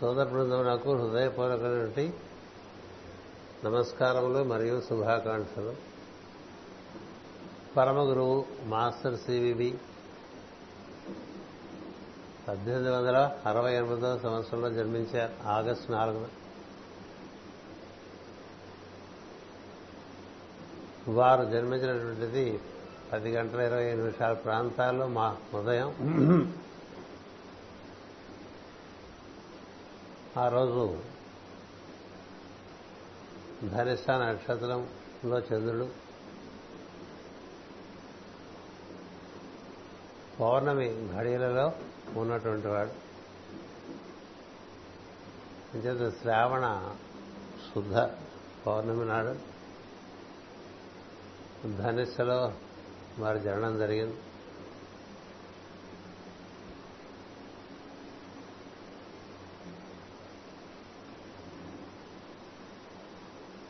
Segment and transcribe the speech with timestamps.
[0.00, 2.12] సోదర బృందమునకు హృదయపూర్వకమైనటువంటి
[3.64, 5.72] నమస్కారములు మరియు శుభాకాంక్షలు.
[7.76, 9.78] పరమ గురువు మాస్టర్ సివివి
[12.48, 16.26] పద్దెనిమిది వందల అరవై ఎనిమిదవ సంవత్సరంలో జన్మించారు ఆగస్టు నాలుగున.
[21.08, 22.60] వారు జన్మించినటువంటిది
[23.12, 25.90] పది గంటల ఇరవై నిమిషాల ప్రాంతాల్లో మా ఉదయం
[30.38, 31.02] ఆ రోజు
[33.64, 35.88] ధనిష్ట నక్షత్రంలో చంద్రుడు
[40.40, 41.72] పౌర్ణమి ఘడియలలో
[42.16, 42.90] ఉన్నటువంటి వాడు.
[45.74, 46.94] అంచేత శ్రావణ
[47.74, 47.96] శుద్ధ
[48.66, 49.36] పౌర్ణమి నాడు.
[51.76, 52.52] ధనిష్టలో
[53.18, 54.16] వారి జననం జరిగింది.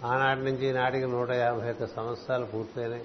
[0.04, 3.04] ఆనాటి నుంచి నాటికి నూట యాభై ఒక్క సంవత్సరాలు పూర్తయినాయి.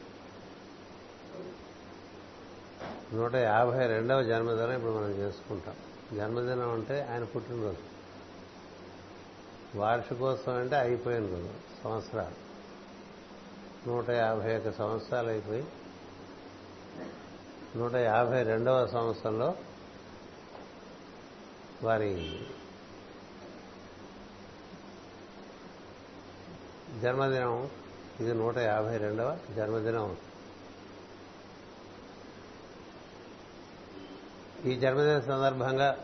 [3.14, 5.76] నూట యాభై రెండవ జన్మదినం ఇప్పుడు మనం చేసుకుంటాం.
[6.18, 7.94] జన్మదినం అంటే ఆయన పుట్టినరోజు.
[9.78, 11.50] వార్షికోత్సవం అంటే అయిపోయిన రోజు
[11.84, 12.44] సంవత్సరాలు.
[13.90, 15.66] నూట యాభై ఒక్క సంవత్సరాలు అయిపోయి
[17.76, 19.56] నూట యాభై రెండవ సంవత్సరంలో
[21.84, 22.40] వారి
[27.04, 27.70] జన్మదినం
[28.20, 30.16] ఇది నూట యాభై రెండవ జన్మదినం.
[34.66, 35.98] ఈ జన్మదిన సందర్భంగా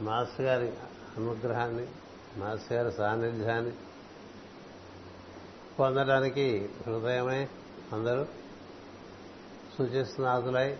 [0.00, 0.68] మాస్టర్ గారి
[1.16, 1.86] అనుగ్రహాన్ని
[2.36, 3.72] మాస్టర్ గారి సాన్నిధ్యాన్ని
[5.78, 7.48] పొందడానికి హృదయమే
[7.92, 8.24] అందరూ
[9.78, 10.76] సూచిస్తున్నాదులై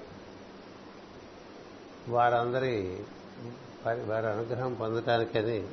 [2.08, 3.05] వారందరి
[3.84, 5.69] వారి అనుగ్రహం పొందటానికని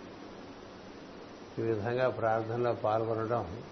[1.59, 3.63] ఈ విధంగా ప్రార్థనలో పాల్గొనడం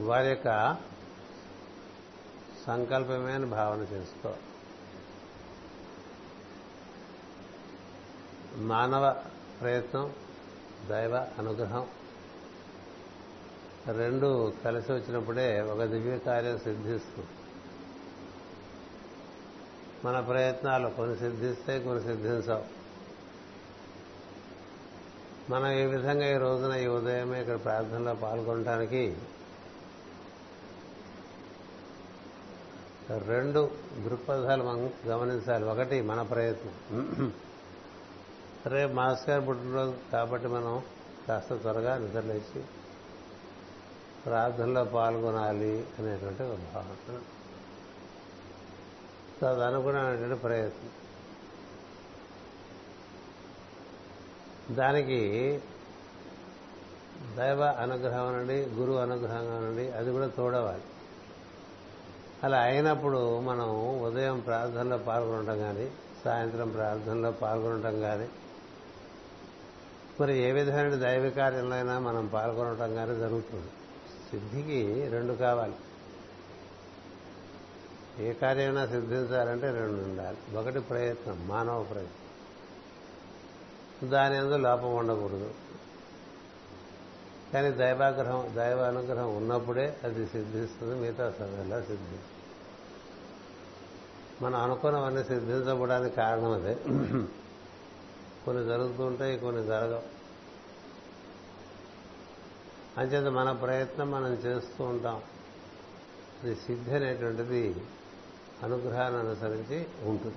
[0.00, 0.76] వారి యొక్క
[2.66, 4.34] సంకల్పమే అని భావన చేసుకో.
[8.54, 9.24] మానవ
[9.60, 10.14] ప్రయత్నం
[10.88, 11.86] దైవ అనుగ్రహం
[13.96, 17.28] రెండు కలిసి వచ్చినప్పుడే ఒక దివ్య కార్యం సిద్ధిస్తుంది.
[20.04, 22.81] మన ప్రయత్నాలు కొన్ని సిద్ధిస్తాయి కొన్ని సిద్ధించవు.
[25.52, 29.16] మనం ఈ విధంగా ఈ రోజున ఈ ఉదయమే ఇక్కడ ప్రార్థనలో పాల్గొనడానికి
[33.26, 33.70] రెండు
[34.04, 35.64] దృక్పథాలు మనం గమనించాలి.
[35.64, 37.32] ఒకటి మన ప్రయత్నం.
[38.66, 40.82] రేపు మాస్ గారు పుట్టినరోజు కాబట్టి మనం
[41.28, 42.64] కాస్త త్వరగా నిద్రలేసి
[44.26, 47.20] ప్రార్థనలో పాల్గొనాలి అనేటువంటి ఒక భావన.
[49.42, 50.90] తదనుగుణమైనటువంటి ప్రయత్నం.
[54.70, 55.60] దానికి
[57.36, 60.82] దైవ అనుగ్రహం నుండి గురువు అనుగ్రహం నుండి అది కూడా తోడవాలి.
[62.44, 65.90] అలా అయినప్పుడు మనం ఉదయం ప్రార్థనలో పాల్గొనటం కానీ
[66.24, 68.28] సాయంత్రం ప్రార్థనలో పాల్గొనటం కానీ
[70.20, 73.66] మరి ఏ విధమైన దైవ కార్యంలో అయినా మనం పాల్గొనటం కానీ జరుగుతుంది.
[74.30, 75.74] సిద్ధికి రెండు కావాలి.
[78.18, 80.56] ఏ కార్యమైనా సిద్ధించాలంటే రెండు ఉండాలి.
[80.56, 82.21] ఒకటి ప్రయత్నం మానవ ప్రయత్నం.
[84.02, 85.54] దాని అందు లోపం ఉండకూడదు.
[87.52, 92.20] కానీ దైవాగ్రహం దైవ అనుగ్రహం ఉన్నప్పుడే అది సిద్ధిస్తుంది మిగతా సమయంలో సిద్ధిస్తుంది
[94.42, 96.74] మనం అనుకున్నవన్నీ సిద్ధించబడానికి కారణం అదే.
[98.46, 100.02] కొన్ని జరుగుతుంటాయి కొన్ని జరగవు.
[103.00, 105.22] అంచేత మన ప్రయత్నం మనం చేస్తూ ఉంటాం.
[106.42, 107.76] అది సిద్ధి అనేటువంటిది
[108.62, 110.36] అనుగ్రహాన్ని అనుసరించి ఉంటుంది.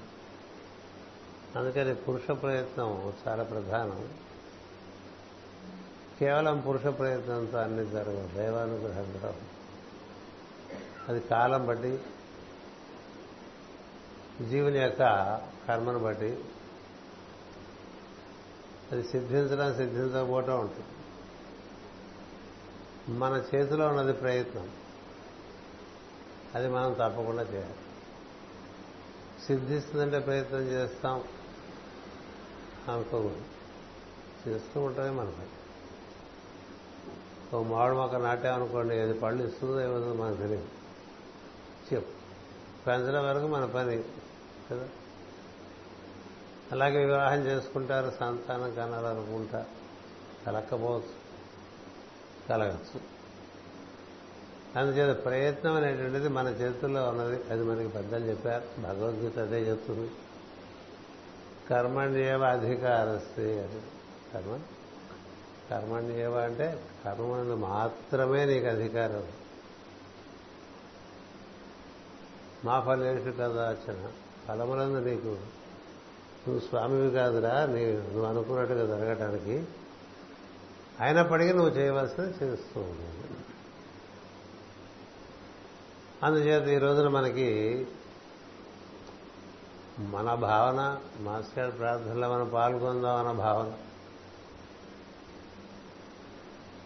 [1.55, 4.09] అందుకని పురుష ప్రయత్నం చాలా ప్రధానం.
[6.19, 8.37] కేవలం పురుష ప్రయత్నంతో అన్ని జరగవు.
[8.37, 9.33] దైవానుగ్రహం
[11.09, 11.99] అది కాలం బట్టి
[14.49, 14.99] జీవుని యొక్క
[15.67, 16.37] కర్మను బట్టి
[18.91, 20.85] అది సిద్ధించడం సిద్ధించకపోవటం ఉంటుంది.
[23.19, 24.71] మన చేతిలో ఉన్నది ప్రయత్నం.
[26.55, 27.75] అది మనం తప్పకుండా చేయాలి.
[29.47, 31.23] సిద్ధిస్తుందంటే ప్రయత్నం చేస్తాం.
[32.91, 33.43] అనుకోకూడదు.
[34.49, 35.47] చేస్తూ ఉంటమే మన పని
[37.55, 40.67] ఒక మామిడి మొక్క నాటామనుకోండి ఏది పళ్ళు ఇస్తుందో ఏమో మనకు తెలియదు.
[41.93, 42.09] చెప్పు.
[42.87, 44.03] పెంచడం వరకు మన పని
[44.71, 44.89] కదా?
[46.71, 49.65] అలాగే వివాహం చేసుకుంటారు సంతానం కనాలనుకుంటా
[50.45, 51.25] కలక్కపోవచ్చు
[52.49, 52.99] కలగచ్చు.
[54.79, 57.43] అందుచేత ప్రయత్నం అనేటువంటిది మన చేతుల్లో ఉన్నది.
[57.49, 60.11] అది మనకి పెద్దలు చెప్పారు భగవద్గీత అదే చెప్తుంది.
[61.69, 63.81] కర్మణ్యేవ అధికారస్తే అది.
[64.33, 64.59] కర్మ?
[65.69, 69.27] కర్మణ్యేవ అంటే కర్మను మాత్రమే నీకు అధికారం.
[72.65, 74.11] మా ఫలేషు కదాచన.
[74.47, 75.37] ఫలములందు నీకు
[76.47, 79.63] నువ్వు స్వామివి కాదురా నీ నువ్వు అనుకున్నట్టుగా జరగటానికి.
[80.99, 83.25] అయినప్పటికీ నువ్వు చేయవలసింది చేస్తూ ఉన్నావు
[86.25, 87.87] అందుచేత ఈ రోజున మనకి
[89.99, 93.73] మన భావన మాస్టర్ ప్రార్థనలో మనం పాల్గొందాం అన్న భావన.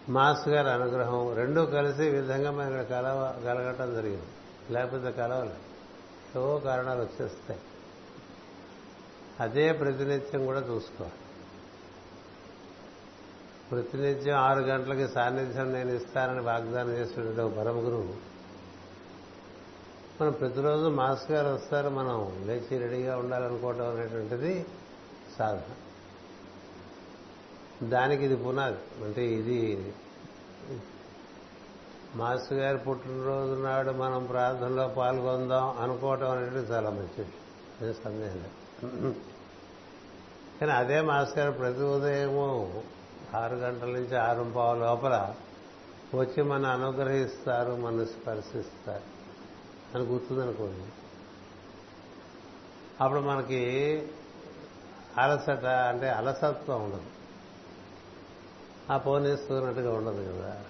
[0.08, 4.26] మాస్ గారి అనుగ్రహం రెండూ కలిసి ఈ విధంగా ఇక్కడ కలవ కలగటం జరిగింది.
[4.70, 5.56] లేకపోతే కలవలే.
[6.36, 7.60] ఏవో కారణాలు వచ్చేస్తాయి.
[9.40, 11.14] అదే ప్రతినిత్యం కూడా చూసుకోవాలి.
[13.70, 18.29] ప్రతినిత్యం ఆరు గంటలకి సాన్నిధ్యం నేను ఇస్తానని వాగ్దానం చేసినటువంటి ఒక పరమ గురువు
[20.20, 24.66] మనం ప్రతిరోజు మాస్ గారు వస్తారు మనం లేచి రెడీగా ఉండాలనుకోవటం అనేటువంటిది
[25.36, 25.70] సాధన.
[27.88, 28.80] దానికి ఇది పునాది.
[29.04, 29.58] అంటే ఇది
[32.16, 39.14] మాస్టర్ గారు పుట్టినరోజు నాడు మనం ప్రార్థనలో పాల్గొందాం అనుకోవటం అనేది చాలా మంచిది సందేహం లేదు.
[40.58, 42.48] కానీ అదే మాస్టర్ గారు ప్రతి ఉదయము
[43.34, 45.16] ఆరు గంటల నుంచి ఆరు పావు లోపల
[46.14, 49.19] వచ్చి మన అనుగ్రహిస్తారు మన స్పర్శిస్తారు.
[49.94, 50.92] అని గుర్తుందనుకోండి.
[53.00, 54.02] అప్పుడు మనకి
[55.18, 57.02] అలసట అంటే అలసత్వం ఉండదు.
[58.90, 60.64] ఆ పోనేస్తున్నట్టుగా ఉండదు కదా.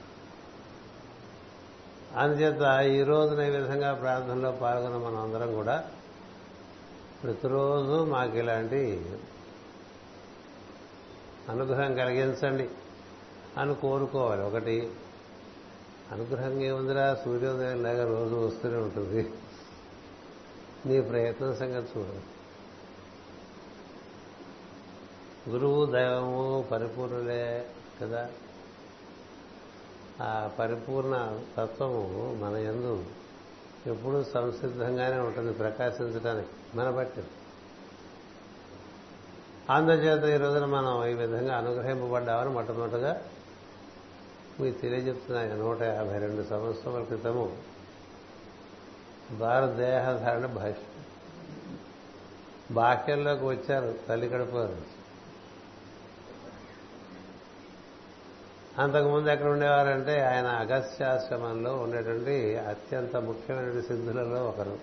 [2.16, 5.90] అందుచేత ఈ రోజున ఈ విధంగా ప్రార్థనలో పాల్గొన్న మనం అందరం కూడా
[7.22, 9.12] ప్రతిరోజు మాకు ఇలాంటి
[11.48, 12.68] అనుగ్రహం కలిగించండి
[13.56, 14.42] అని కోరుకోవాలి.
[14.42, 14.92] ఒకటి
[16.12, 17.18] అనుగ్రహం ఏముందిరా?
[17.24, 19.32] సూర్యోదయం లాగా రోజు వస్తూనే ఉంటుంది.
[20.86, 22.06] నీ ప్రయత్నం సంగతి చూడ.
[25.48, 27.66] గురువు దైవము పరిపూర్ణులే
[28.02, 28.30] కదా.
[30.22, 33.04] ఆ పరిపూర్ణ తత్వము మన ఎందు
[33.86, 37.22] ఎప్పుడూ సంసిద్ధంగానే ఉంటుంది ప్రకాశించడానికి మన బట్టి.
[39.70, 43.22] అందుచేత ఈ రోజున మనం ఈ విధంగా అనుగ్రహింపబడ్డామని మొట్టమొదటిగా
[44.60, 47.56] మీకు తెలియజెప్తున్నాయి నూట యాభై రెండు సంవత్సరాల క్రితము
[49.32, 50.74] భారతదేహధారణ భాష.
[52.70, 54.68] బాక్యంలోకి వచ్చారు తల్లి కడుపు
[58.78, 64.78] అంతకుముందు ఎక్కడ ఉండేవారంటే ఆయన అగస్త్యాశ్రమంలో ఉండేటువంటి అత్యంత ముఖ్యమైన సిద్ధులలో ఒకరు.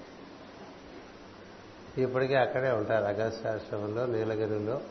[1.98, 4.82] ఇప్పటికీ అక్కడే ఉంటారు అగస్త్యాశ్రమంలో నీలగిరిలో.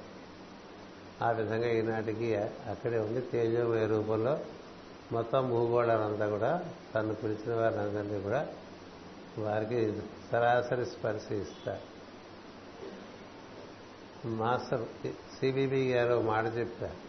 [1.22, 4.38] ఆ విధంగా ఈనాటికి అక్కడే ఉండి తేజోమయ రూపంలో.
[5.12, 6.64] మొత్తం భూగోళానంతా కూడా
[6.94, 8.46] తను పిలిచిన వారందరినీ కూడా
[9.38, 11.96] వారికి సరాసరి స్పర్శ ఇస్తారు
[14.28, 17.06] మాస్టర్ సిబిబి గారు మాట చెప్పారు.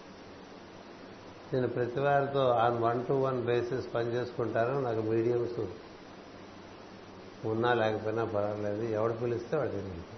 [1.53, 5.59] నేను ప్రతి వారితో on one to one basis పనిచేసుకుంటాను నాకు మీడియంస్
[7.47, 8.81] ఉన్నా లేకపోయినా పర్వాలేదు.
[8.81, 10.15] ఎవడు పిలిస్తే వాడి దగ్గరికి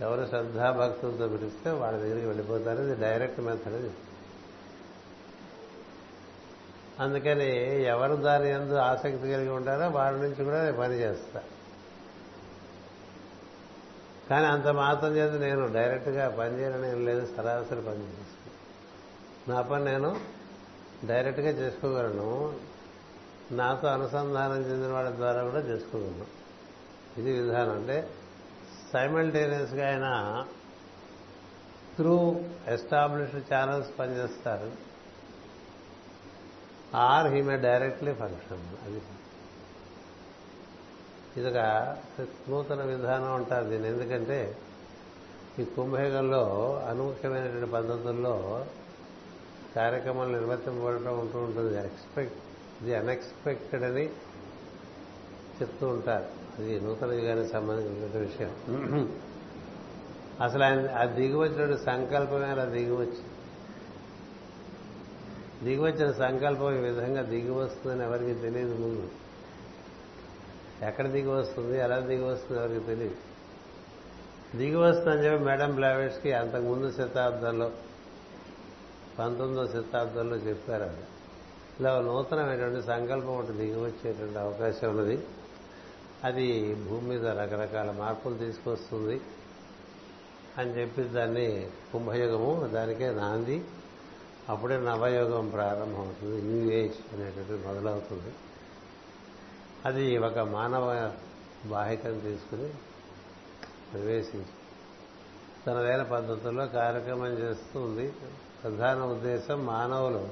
[0.00, 2.82] ఎవరు శ్రద్ధాభక్తులతో పిలిస్తే వాళ్ళ దగ్గరికి వెళ్ళిపోతారు.
[2.82, 4.07] ఇది డైరెక్ట్ మెథడ్ చెప్తారు.
[7.00, 11.42] అందుకని ఎవరు దాని ఎందు ఆసక్తి కలిగి ఉంటారో వారి నుంచి కూడా పని చేస్తా.
[14.30, 18.48] కానీ అంత మాత్రం చేత నేను డైరెక్ట్గా పని చేయాలని లేదు సరాసరి పని చేస్తాను.
[19.50, 20.20] నా పని నేను
[21.04, 22.54] డైరెక్ట్గా చేసుకోగలను.
[23.52, 26.26] నాతో అనుసంధానం చెందిన వాళ్ళ ద్వారా కూడా చేసుకోగలను.
[27.20, 27.70] ఇది విధానం.
[27.70, 28.10] అంటే
[28.92, 30.46] సైమల్టేనియస్గా ఆయన
[31.96, 34.88] త్రూ ఎస్టాబ్లిష్డ్ ఛానల్స్ పనిచేస్తారు.
[36.94, 38.86] Or he may directly function.
[38.86, 39.00] అది
[41.36, 41.56] ఇదొక
[42.48, 43.88] నూతన విధానం అంటారు దీన్ని.
[43.88, 44.56] ఎందుకంటే
[45.58, 48.66] ఈ కుంభయోగంలో అనూహ్యమైనటువంటి పద్ధతుల్లో
[49.76, 51.78] కార్యక్రమాలు నిర్వర్తింపబడటం ఉంటూ ఉంటుంది.
[51.78, 52.38] ఎక్స్పెక్ట్
[52.82, 54.06] ఇది అన్ఎక్స్పెక్టెడ్ అని
[55.60, 56.26] చెప్తూ ఉంటారు.
[56.58, 58.52] అది నూతన యుగానికి సంబంధించిన విషయం.
[60.40, 63.27] అసలు ఆయన ఆ దిగివచ్చినటువంటి సంకల్పమే అలా దిగివచ్చి
[65.62, 69.08] దిగివచ్చిన సంకల్పం ఈ విధంగా దిగి వస్తుందని ఎవరికి తెలియదు ముందు.
[70.84, 73.14] ఎక్కడ దిగి వస్తుంది ఎలా దిగి వస్తుంది ఎవరికి తెలియదు.
[74.56, 77.72] దిగి వస్తుందని చెప్పి మేడం బ్లావెట్స్కి అంతకుముందు శతాబ్దంలో
[79.18, 80.96] పంతొమ్మిదో శతాబ్దంలో చెప్పారు అది.
[81.80, 85.26] ఇలా నూతనమైనటువంటి సంకల్పం ఒకటి దిగి వచ్చేటువంటి అవకాశం ఉన్నది.
[86.24, 89.20] అది భూమి మీద రకరకాల మార్పులు తీసుకొస్తుంది.
[90.58, 93.64] అని చెప్పి దాన్ని కుంభయుగము దానికే నాంది.
[94.48, 98.30] అప్పుడే నవయోగం ప్రారంభమవుతుంది న్యూ ఏజ్ అనేటువంటిది మొదలవుతుంది.
[99.86, 101.12] అది ఒక మానవ
[101.66, 102.68] బాహికం తీసుకుని
[103.92, 104.54] ప్రవేశించి
[105.66, 108.12] తనదైన పద్ధతుల్లో కార్యక్రమం చేస్తుంది
[108.62, 110.28] ప్రధాన ఉద్దేశం మానవులు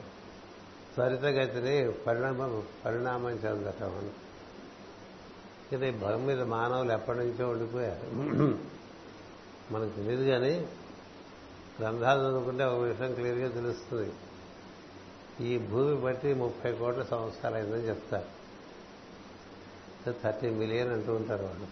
[0.94, 4.12] త్వరితగతిని పరిణామం పరిణామం చెందటం అని.
[5.72, 8.06] ఇది భూమి మీద మానవులు ఎప్పటి నుంచో ఉండిపోయారు.
[9.72, 10.54] మనకు తెలియదు కానీ
[11.80, 14.12] గ్రంథాలు చదువుకుంటే ఒక విషయం క్లియర్గా తెలుస్తుంది.
[15.40, 18.36] ఈ భూమి బట్టి ముప్పై కోట్ల సంవత్సరాలు అయిందని చెప్తారు
[20.22, 21.66] థర్టీ మిలియన్ అంటూ ఉంటారు వాళ్ళు.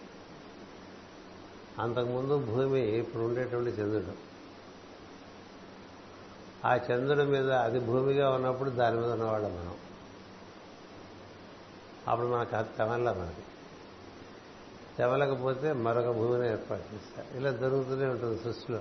[1.81, 4.15] అంతకుముందు భూమి ఇప్పుడు ఉండేటువంటి చంద్రుడు.
[6.67, 9.75] ఆ చంద్రుడి మీద అది భూమిగా ఉన్నప్పుడు దాని మీద ఉన్నవాళ్ళం మనం.
[12.07, 13.43] అప్పుడు మనకు అది తెమల్ల మనకి
[14.97, 17.37] తెమలకపోతే మరొక భూమిని ఏర్పాటు చేస్తారు.
[17.37, 18.79] ఇలా జరుగుతూనే ఉంటుంది సృష్టిలో.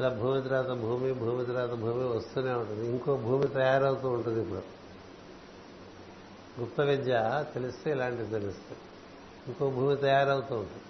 [0.00, 2.88] ఇలా భూమి తర్వాత భూమి భూమి తర్వాత భూమి వస్తూనే ఉంటుంది.
[2.88, 4.78] ఇంకో భూమి తయారవుతూ ఉంటుంది ఇప్పుడు.
[6.60, 8.80] గుప్త విద్య తెలిస్తే ఇలాంటివి తెలుస్తాయి
[9.46, 10.82] ఇంకో భూమి తయారవుతూ ఉంటుంది.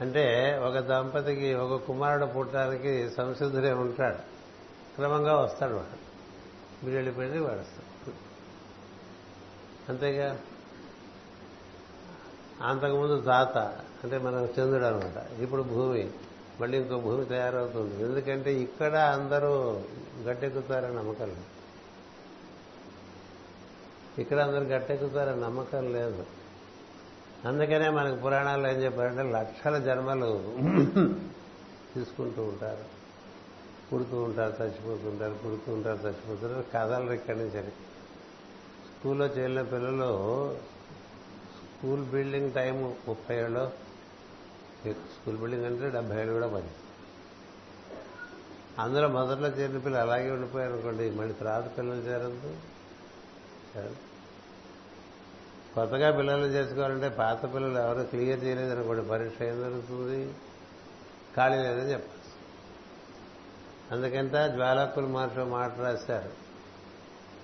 [0.00, 4.16] అంటే ఒక దంపతికి ఒక కుమారుడు పుట్టడానికి సంసిద్ధుడే ఉంటాడు.
[4.96, 6.08] క్రమంగా వస్తాడు వాడు.
[6.84, 8.12] మీరు వెళ్ళిపోయింది వాడు వస్తాడు.
[9.88, 10.40] అంతేగా?
[12.62, 13.58] అంతకుముందు తాత
[14.04, 15.40] అంటే మనకు చంద్రుడు అనమాట.
[15.40, 16.10] ఇప్పుడు భూమి.
[16.60, 18.04] మళ్ళీ ఇంకో భూమి తయారవుతుంది.
[18.04, 19.52] ఎందుకంటే ఇక్కడ అందరూ
[20.22, 21.46] గట్టెక్కుతారని నమ్మకం లేదు.
[24.20, 26.22] ఇక్కడ అందరూ గట్టెక్కుతారని నమ్మకం లేదు.
[27.48, 30.30] అందుకనే మనకు పురాణాల్లో ఏం చెప్పారంటే లక్షల జన్మలు
[31.94, 32.84] తీసుకుంటూ ఉంటారు.
[33.90, 37.60] పుడుతూ ఉంటారు చచ్చిపోతుంటారు పుడుతూ ఉంటారు చచ్చిపోతుంటారు కథలు ఇక్కడి నుంచి
[38.88, 40.10] స్కూల్లో చేరిన పిల్లలు
[41.60, 43.64] స్కూల్ బిల్డింగ్ టైం ముప్పై ఏళ్ళు
[44.86, 46.70] స్కూల్ బిల్డింగ్ అంటే డెబ్బై ఏళ్ళు కూడా పని.
[48.78, 52.56] అందులో మొదట్లో చేరిన పిల్లలు అలాగే ఉండిపోయారు అనుకోండి మళ్ళీ తర్వాత పిల్లలు చేరద్దు.
[55.74, 60.34] కొత్తగా పిల్లలు చేసుకోవాలంటే పాత పిల్లలు ఎవరు క్లియర్ చేయలేదు అనుకోండి పరీక్ష ఏం జరుగుతుంది?
[61.36, 62.28] ఖాళీ లేదని చెప్పచ్చు.
[63.94, 66.30] అందుకంత జ్వాలాకులు మహర్షి మాట రాశారు.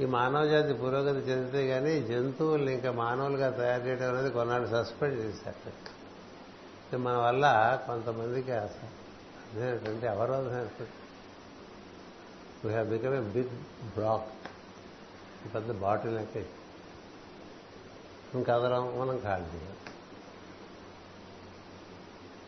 [0.02, 5.72] ఈ మానవ జాతి పురోగతి చెందితే కానీ జంతువుల్ని ఇంకా మానవులుగా తయారు చేయడం అనేది కొన్నాళ్ళు సస్పెండ్ చేశారు.
[6.96, 7.44] మన వల్ల
[7.86, 10.90] కొంతమందికి అదేంటంటే అవరోధం ఏర్పడుతుంది
[12.64, 13.56] we have become a big
[13.98, 14.30] block
[15.54, 16.46] పెద్ద బాటిల్ అయితే
[18.34, 19.74] ఇంకదరం మనం ఖాళీ చేయాలి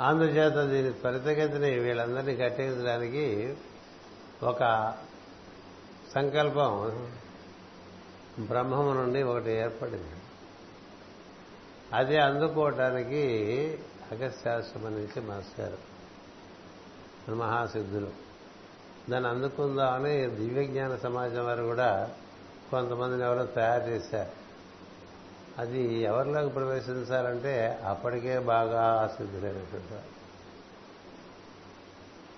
[0.01, 3.57] అందుచేత దీని త్వరితగతిని వీళ్ళందరినీ కట్టించడానికి
[4.43, 4.95] ఒక
[6.15, 6.73] సంకల్పం
[8.41, 10.17] బ్రహ్మము నుండి ఒకటి ఏర్పడింది.
[11.93, 13.25] అది అందుకోవటానికి
[14.13, 15.97] అగస్త్యాశ్రమం నుంచి మాస్టారు.
[17.35, 18.11] మహాసిద్ధులు
[19.11, 22.11] దాన్ని అందుకుందామని దివ్యజ్ఞాన సమాజం వారు కూడా
[22.71, 24.31] కొంతమందిని ఎవరో తయారు చేశారు.
[25.59, 29.95] అది ఎవరిలోకి ప్రవేశించాలంటే అప్పటికే బాగా సిద్ధులైనటువంటి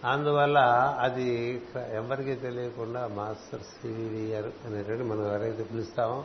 [0.04, 0.58] అందువల్ల
[1.00, 6.24] అది ఎవరికి తెలియకుండా మాస్టర్ సివివిఆర్ అనేటువంటి మనం ఎవరైతే పిలుస్తామో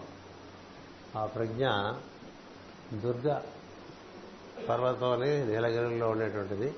[1.18, 1.68] ఆ ప్రజ్ఞ
[2.94, 3.44] దుర్గా
[4.70, 6.74] పర్వతం నీలగిరిలో ఉండేటువంటిది.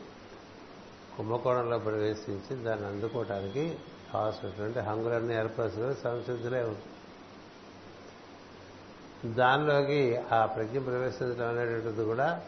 [1.18, 3.78] కుంభకోణంలో ప్రవేశించి దాన్ని అందుకోవటానికి
[4.14, 6.76] కావాల్సినటువంటి హంగులన్నీ ఏర్పరచుకొని సంసిద్ధులే
[9.26, 12.42] దానిలోకి ఆ ప్రజ్ఞ ప్రవేశించడం అనేటువంటిది కూడా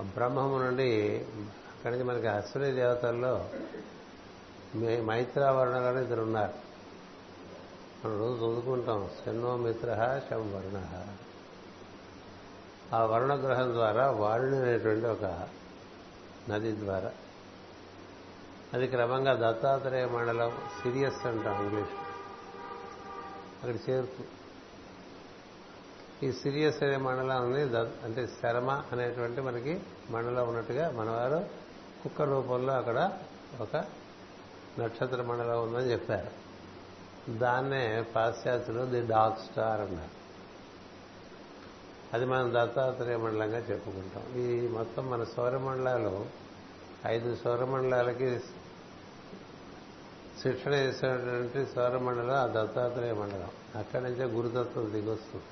[0.00, 0.88] బ్రహ్మము నుండి
[1.70, 3.48] అక్కడి నుంచి మనకి అశ్విని దేవతల్లో
[5.04, 6.54] మైత్రావరణలో ఇద్దరు ఉన్నారు.
[8.04, 10.76] మనం రోజు చదువుకుంటాం శన్నో మిత్ర శం వర్ణ
[12.94, 15.48] ఆ వరుణగ్రహం ద్వారా వారుణి అనేటువంటి ఒక
[16.48, 17.12] నది ద్వారా.
[18.74, 21.90] అది క్రమంగా దత్తాత్రేయ మండలం సిరియస్ అంటాం ఇంగ్లీష్.
[23.64, 24.28] అక్కడ చేరుతుంది
[26.28, 31.44] ఈ సిరియస్ అనే మండలం ఉంది అంటే శర్మ అనేటువంటి మనకి మండలం ఉన్నట్టుగా మనవారు
[32.02, 33.12] కుక్క రూపంలో అక్కడ
[33.60, 33.76] ఒక
[34.78, 36.46] నక్షత్ర మండలం ఉందని చెప్పారు.
[37.38, 40.15] దాన్నే పాశ్చాత్యులు ది డాగ్ స్టార్ అన్నారు.
[42.14, 44.40] అది మనం దత్తాత్రేయ మండలంగా చెప్పుకుంటాం.
[44.40, 46.26] ఈ మొత్తం మన సౌరమండలాలు
[47.06, 48.38] ఐదు సౌరమండలాలకి
[50.42, 53.50] శిక్షణ చేసినటువంటి సౌరమండలం ఆ దత్తాత్రేయ మండలం.
[53.74, 55.44] అక్కడి నుంచే గురుతత్వం దిగొస్తుంది.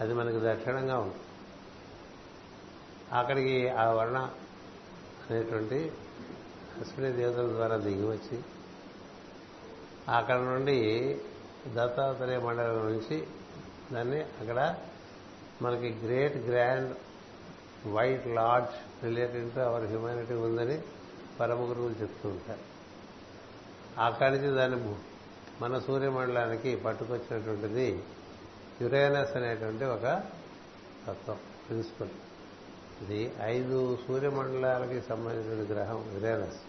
[0.00, 1.22] అది మనకు దక్షిణంగా ఉంటుంది.
[3.12, 4.30] అక్కడికి ఆ వర్ణ
[5.30, 5.92] అనేటువంటి
[6.80, 8.42] అశ్విని దేవతల ద్వారా దిగి వచ్చి
[10.08, 11.18] అక్కడ నుండి
[11.74, 13.26] దత్తాత్రేయ మండలం నుంచి
[13.92, 14.76] దాన్ని అక్కడ
[15.62, 16.92] మనకి great grand
[17.94, 20.76] white large related to our humanity ఉందని
[21.40, 22.64] పరమ గురువులు చెప్తూ ఉంటారు.
[24.00, 24.78] అక్కడి నుంచి దాన్ని
[25.62, 27.88] మన సూర్యమండలానికి పట్టుకొచ్చినటువంటిది
[28.82, 30.04] యురేనస్ అనేటువంటి ఒక
[31.06, 32.14] తత్వం ప్రిన్సిపల్
[33.02, 33.20] ఇది
[33.54, 36.60] ఐదు సూర్యమండలాలకి సంబంధించిన గ్రహం యురేనస్.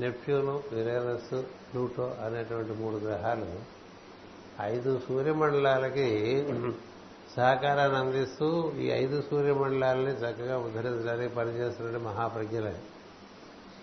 [0.00, 1.30] నెప్ట్యూను యురేనస్
[1.68, 3.48] ప్లూటో అనేటువంటి మూడు గ్రహాలు
[4.62, 6.08] ఐదు సూర్యమండలాలకి
[7.36, 12.82] సహకారాన్ని అందిస్తూ ఈ ఐదు సూర్యమండలాలని చక్కగా ఉద్ధరించడానికి పనిచేస్తున్న మహాప్రజ్ఞలే.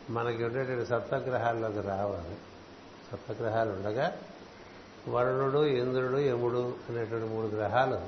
[0.10, 2.38] మనకి ఉండేటువంటి సప్తగ్రహాల్లోకి రావాలి.
[3.12, 4.18] సప్తగ్రహాలు ఉండగా
[5.08, 8.00] వరుణుడు ఇంద్రుడు యముడు అనేటువంటి మూడు గ్రహాలు.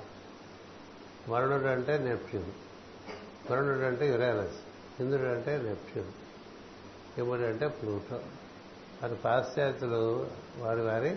[1.32, 2.52] వరుణుడు అంటే నెప్ట్యూన్.
[3.52, 4.56] వరుణుడు అంటే యురేనస్.
[5.02, 6.12] ఇంద్రుడు అంటే నెప్ట్యూన్.
[7.20, 8.20] యముడు అంటే ప్లూటో.
[9.04, 11.16] మరి పాశ్చాత్యులు వారి వారి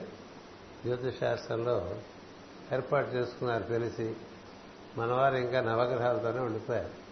[0.85, 1.95] జ్యోతిశాస్త్రంలో
[2.75, 4.15] ఏర్పాటు చేసుకున్నారు తెలిసి
[4.97, 7.09] మనవారు ఇంకా నవగ్రహాలతోనే ఉండిపోయారు.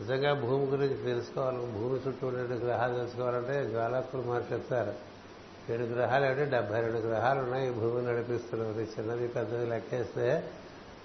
[0.00, 1.56] నిజంగా భూమి గురించి తెలుసుకోవాలి.
[1.56, 4.94] భూమి చుట్టూ ఉండే గ్రహాలు తెలుసుకోవాలంటే జ్వాలాకులు మహర్షి చెప్తారు.
[5.72, 7.68] ఏడు గ్రహాలు అంటే డెబ్బై రెండు గ్రహాలు ఉన్నాయి.
[7.68, 10.50] ఈ భూమిని నడిపిస్తున్నది చిన్నది పెద్దది లెక్కేస్తే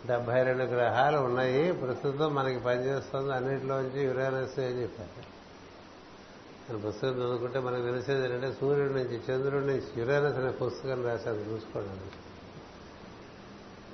[0.07, 1.71] డెబ్బై రెండు గ్రహాలు ఉన్నాయి.
[1.71, 5.37] ప్రస్తుతం మనకి పనిచేస్తుంది అన్నింటిలోంచి యురేనస్ అని చెప్పారు?
[6.69, 12.26] నేను పుస్తకం చదువుకుంటే మనకు తెలిసేది ఏంటంటే సూర్యుడి నుంచి చంద్రుడి నుంచి యురేనస్ అనే పుస్తకం రాశాను చూసుకోవడానికి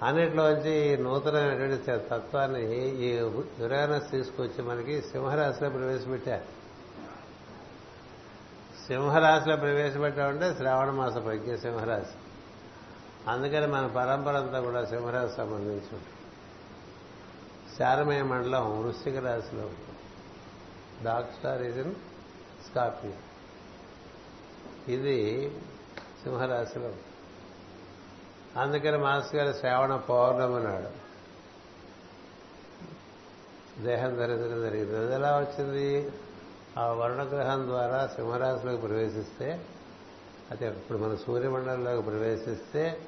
[0.02, 3.12] అన్నిట్లోంచి నూతనమైనటువంటి తత్వాన్ని ఈ
[3.60, 6.64] యురేనస్ తీసుకొచ్చి మనకి సింహరాశిలో ప్రవేశపెట్టారు
[8.88, 12.16] సింహరాశిలో ప్రవేశపెట్టామంటే శ్రావణ మాస ప్రజ్ఞ సింహరాశి.
[13.28, 16.08] అందుకని మన పరంపర అంతా కూడా సింహరాశి సంబంధించి ఉంటుంది.
[17.78, 19.70] శారమయ మండలం వృశ్చిక రాశిలో
[21.04, 21.96] dark star is in
[22.70, 23.14] Scorpio.
[24.94, 25.50] ఇది
[26.24, 27.04] సింహరాశిలో ఉంటుంది.
[28.58, 31.04] అందుకని మాస్ గారు శ్రావణ పౌర్ణమి నాడు
[33.82, 34.98] దేహం ధరించడం జరిగింది.
[34.98, 36.12] అది ఎలా వచ్చింది?
[36.78, 39.66] ఆ వర్ణగ్రహం ద్వారా సింహరాశిలోకి ప్రవేశిస్తే
[40.52, 43.02] అది ఇప్పుడు మన సూర్యమండలంలోకి ప్రవేశిస్తే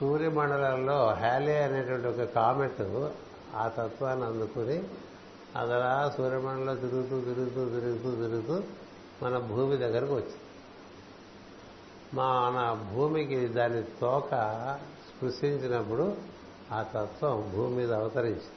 [0.00, 3.10] సూర్యమండలంలో హ్యాలే అనేటువంటి ఒక కామెట్
[3.54, 4.84] ఆ తత్వాన్ని అందుకుని
[5.56, 8.62] అదలా సూర్యమండలం తిరుగుతూ తిరుగుతూ తిరుగుతూ తిరుగుతూ
[9.22, 10.41] మన భూమి దగ్గరకు వచ్చింది.
[12.14, 14.30] మన భూమికి దాని తోక
[15.08, 16.16] స్పృశించినప్పుడు
[16.72, 18.50] ఆ తత్వం భూమి మీద అవతరించింది.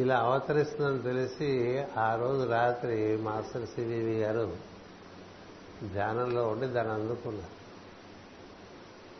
[0.00, 4.56] ఇలా అవతరిస్తుందని తెలిసి ఆ రోజు రాత్రి మాస్టర్ సివివి గారు
[5.92, 7.58] ధ్యానంలో ఉండి దాన్ని అందుకున్నారు.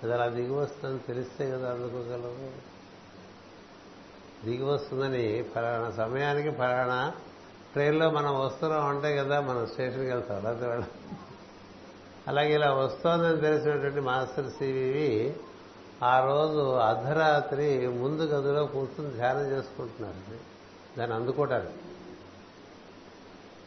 [0.02, 2.50] అది అలా దిగి వస్తుందని తెలిస్తే కదా అందుకోగలవు?
[4.44, 7.12] దిగి వస్తుందని ఫలానా సమయానికి ఫలానా
[7.72, 10.36] ట్రైన్లో మనం వస్తున్నాం అంటే కదా మనం స్టేషన్కి వెళ్తాం.
[10.36, 11.18] అలా వెళ్ళాం
[12.28, 15.36] అలాగే ఇలా వస్తోందని తెలిసినటువంటి మాస్టర్ సివివి
[16.02, 20.38] ఆ రోజు అర్ధరాత్రి ముందు గదిలో కూర్చుని ధ్యానం చేసుకుంటున్నారు.
[20.98, 21.72] దాన్ని అందుకోవటానికి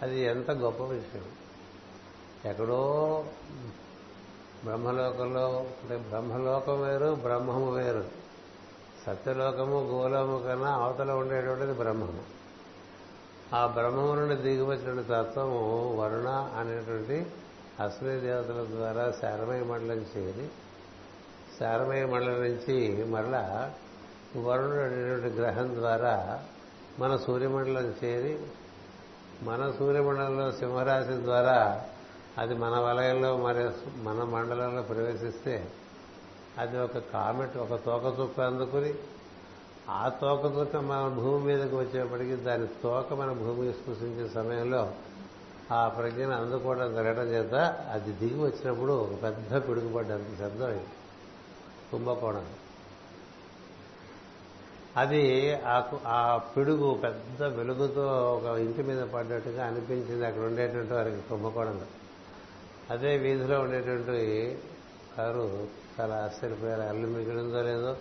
[0.02, 1.26] అది ఎంత గొప్ప విషయం.
[2.46, 3.26] ఎక్కడో
[4.64, 8.06] బ్రహ్మలోకంలో అంటే బ్రహ్మలోకం వేరు బ్రహ్మము వేరు.
[9.06, 12.24] సత్యలోకము గోలోము కన్నా అవతల ఉండేటువంటిది బ్రహ్మము.
[13.56, 17.26] ఆ బ్రహ్మము నుండి దిగివచ్చిన తత్వము వరుణ అనేటువంటి
[17.82, 20.48] అశ్విని దేవతల ద్వారా శారమయ మండలం చేరి
[21.58, 23.44] శారమయ మండలం నుంచి మరలా
[24.38, 26.16] వరుణుడు అనేటువంటి గ్రహం ద్వారా
[27.00, 28.34] మన సూర్యమండలం చేరి
[29.44, 31.58] మన సూర్యమండలంలో సింహరాశి ద్వారా
[32.38, 33.64] అది మన వలయంలో మరి
[34.04, 35.56] మన మండలంలో ప్రవేశిస్తే
[36.60, 38.92] అది ఒక కామెట్ ఒక తోక చుక్క అందుకుని
[39.92, 44.84] ఆ తోక చుక్క మన భూమి మీదకి వచ్చేప్పటికీ దాని తోక మన భూమికి స్పృశించే సమయంలో
[45.72, 47.54] ఆ ప్రజ్ఞను అందుకోవడం జరగడం చేత
[47.92, 50.90] అది దిగి వచ్చినప్పుడు ఒక పెద్ద పిడుగుపడ్డంత శబ్దం అయింది
[51.92, 52.46] కుంభకోణం.
[54.98, 55.22] అది
[56.06, 61.86] ఆ పిడుగు పెద్ద వెలుగుతో ఒక ఇంటి మీద పడ్డట్టుగా అనిపించింది అక్కడ ఉండేటువంటి వారికి కుంభకోణంలో.
[62.90, 64.58] అదే వీధిలో ఉండేటువంటి
[65.20, 65.68] వారు
[66.00, 66.82] చాలా ఆశ్చర్యపోయారు.
[66.82, 67.98] అల్లు మిగిలిందో లేదో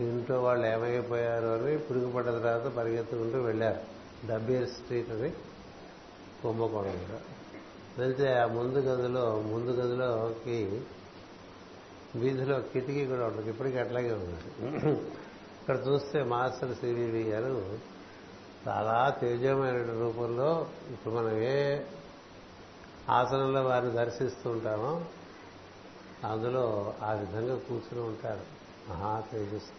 [0.00, 3.80] ఇంట్లో వాళ్ళు ఏమైపోయారు అని పిడుగుపడ్డ తర్వాత పరిగెత్తుకుంటూ వెళ్ళారు.
[4.26, 5.32] డబ్బీర్ స్ట్రీట్ అని
[6.42, 7.18] కుంభకోణంలో.
[7.98, 10.82] వెళ్తే ఆ ముందు గదిలో ముందు గదిలోకి
[12.16, 13.50] వీధిలో కిటికీ కూడా ఉంటుంది.
[13.50, 14.92] ఇప్పటికీ అట్లాగే ఉంటుంది
[15.60, 17.78] ఇక్కడ చూస్తే మాస్టర్ సివివి గారు
[18.68, 21.80] చాలా తేజమైన రూపంలో ఇప్పుడు మనం ఏ
[23.08, 25.04] ఆసనంలో వారిని దర్శిస్తూ ఉంటామో
[26.26, 28.44] అందులో ఆ విధంగా కూర్చుని ఉంటారు.
[28.88, 29.72] మహా తేజస్సు.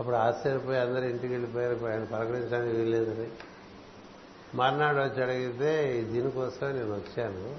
[0.00, 1.86] అప్పుడు ఆశ్చర్యపోయి అందరూ ఇంటికి వెళ్ళిపోయారు.
[1.86, 3.28] ఆయన పలకరించడానికి వీల్లేదని.
[4.54, 7.56] మర్నాడు వచ్చి అడిగితే దీనికోసమే నేను వచ్చాను.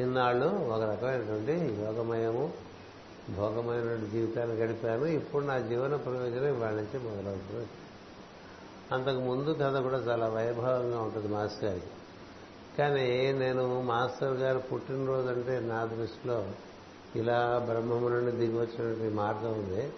[0.00, 2.52] ఇన్నాళ్ళు ఒక రకమైనటువంటి యోగమయము
[3.36, 5.04] భోగమైన జీవితాన్ని గడిపాను.
[5.04, 7.66] ఇప్పుడు నా జీవన ప్రయోజనం ఇవాళ నుంచి మొదలవుతుంది.
[8.92, 11.86] అంతకు ముందు కథ కూడా చాలా వైభవంగా ఉంటుంది మాస్టర్ గారికి
[12.78, 16.48] కానీ నేను మాస్టర్ గారు పుట్టినరోజు అంటే నా దృష్టిలో
[17.16, 19.90] ఇలా బ్రహ్మము నుండి దిగి వచ్చినటువంటి మార్గం ఉంది.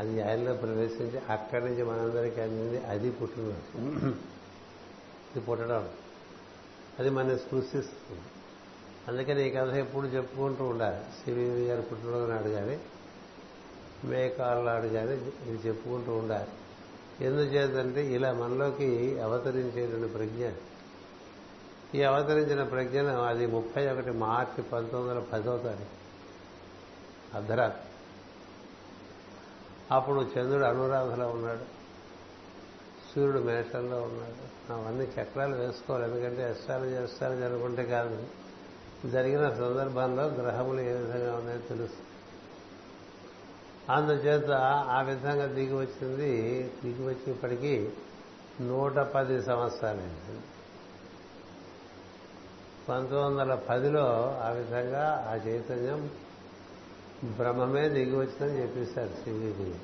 [0.00, 4.06] అది ఆయనలో ప్రవేశించి అక్కడి నుంచి మనందరికీ అందింది అది పుట్టినరోజు.
[5.36, 5.88] ఇది పుట్టడం.
[6.98, 8.20] అది మన స్పృశిస్తుంది
[9.08, 11.04] అందుకని ఈ కథ ఎప్పుడు చెప్పుకుంటూ ఉండాలి.
[11.24, 12.80] సివివి గారు పుట్టినరోజు నాడు కానీ
[14.04, 15.12] మేకాల నాడు కానీ
[15.46, 16.48] ఇది చెప్పుకుంటూ ఉండాలి.
[17.24, 20.48] ఎందుచేతంటే ఇలా మనలోకి అవతరించేటువంటి ప్రజ్ఞ.
[21.94, 26.00] ఈ అవతరించిన ప్రజ్ఞను అది ముప్పై ఒకటి మార్చి పంతొమ్మిది వందల పదో తారీఖు.
[27.36, 27.89] అర్ధరాత్రి.
[29.90, 31.80] అప్పుడు చంద్రుడు అనురాధలో ఉన్నాడు.
[33.14, 34.72] సూర్యుడు మేషంలో ఉన్నాడు.
[34.72, 36.10] అవన్నీ చక్రాలు వేసుకోవాలి.
[36.10, 38.26] ఎందుకంటే అష్టాలజీ అష్టాలజీ అనుకుంటే కాదు.
[39.10, 42.06] జరిగిన సందర్భంలో గ్రహములు ఏ విధంగా ఉన్నాయో తెలుస్తుంది
[43.90, 44.50] అందుచేత
[44.88, 46.62] ఆ విధంగా దిగి వచ్చింది.
[46.84, 47.90] దిగి వచ్చినప్పటికీ
[48.60, 50.40] నూట పది సంవత్సరాలైంది
[52.88, 56.10] పంతొమ్మిది వందల పదిలో ఆ విధంగా ఆ చైతన్యం
[57.24, 59.74] బ్రహ్మమే దిగి వచ్చిందని చెప్పేశారు శివుడికి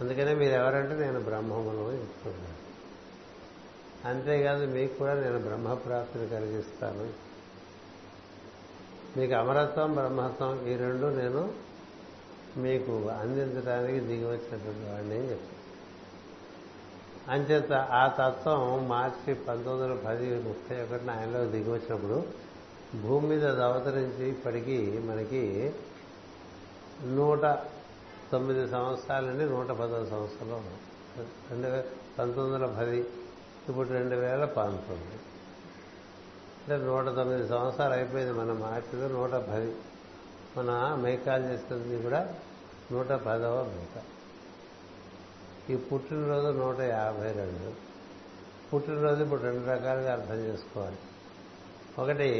[0.00, 2.64] అందుకనే మీరు ఎవరంటే నేను బ్రహ్మమును చెప్తున్నాను
[4.08, 7.34] అంతేకాదు మీకు కూడా నేను బ్రహ్మప్రాప్తిని కలిగిస్తాను.
[9.16, 11.54] మీకు అమరత్వం బ్రహ్మత్వం ఈ రెండు నేను
[12.56, 15.54] మీకు అందించడానికి దిగి వచ్చినటువంటి వాడిని అని చెప్పాను
[17.30, 22.26] అంచేత ఆ తత్వం మార్చి పంతొమ్మిది వందల పది ముప్పై ఒకటిన ఆయనలో దిగి వచ్చినప్పుడు
[23.02, 25.74] భూమి మీద అది అవతరించి ఇప్పటికీ మనకి
[27.02, 27.42] నూట
[28.32, 30.62] తొమ్మిది సంవత్సరాల నుండి నూట పదో సంవత్సరంలో
[31.50, 31.82] రెండు వేల
[32.18, 32.98] పంతొమ్మిది వందల పది
[33.68, 35.18] ఇప్పుడు రెండు వేల పంతొమ్మిది.
[36.64, 39.74] అంటే నూట తొమ్మిది సంవత్సరాలు అయిపోయింది మన మార్చిలో నూట పది.
[40.56, 42.34] మన మేకాలు చేస్తుంది కూడా
[42.92, 44.02] నూట పదవ మేక
[45.70, 47.72] ఈ పుట్టినరోజు నూట యాభై రెండు.
[48.70, 50.96] పుట్టినరోజు ఇప్పుడు రెండు రకాలుగా అర్థం చేసుకోవాలి.
[51.98, 52.30] ఒకటి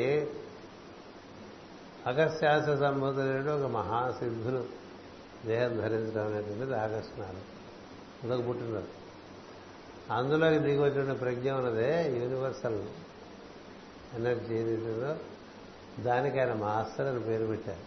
[2.07, 4.65] అగస్త్యాస సంబోధుడు ఒక మహాసిద్ధులు
[5.47, 7.55] దేహం ధరించడం అనేటువంటిది ఆకర్షణాలు
[8.27, 9.05] అదొక పుట్టినరోజు.
[10.13, 12.83] అందులోకి దిగి వచ్చిన ప్రజ్ఞ ఉన్నదే యూనివర్సల్
[14.15, 15.17] ఎనర్జీ ఏదైతుందో
[16.03, 17.81] దానికి ఆయన మాస్టర్ అని పేరు పెట్టారు.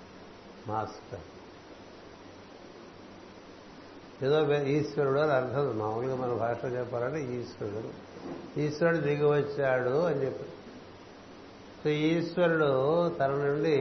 [0.67, 1.19] మాస్టర్.
[4.25, 5.77] ఏదో ఈశ్వరుడు అని అర్థం.
[5.79, 7.93] మామూలుగా మన భాషలో చెప్పాలంటే ఈశ్వరుడు.
[8.59, 10.49] ఈశ్వరుడు దిగి వచ్చాడు అని చెప్పి
[11.87, 12.69] సో ఈశ్వరుడు
[13.09, 13.75] తన నుండి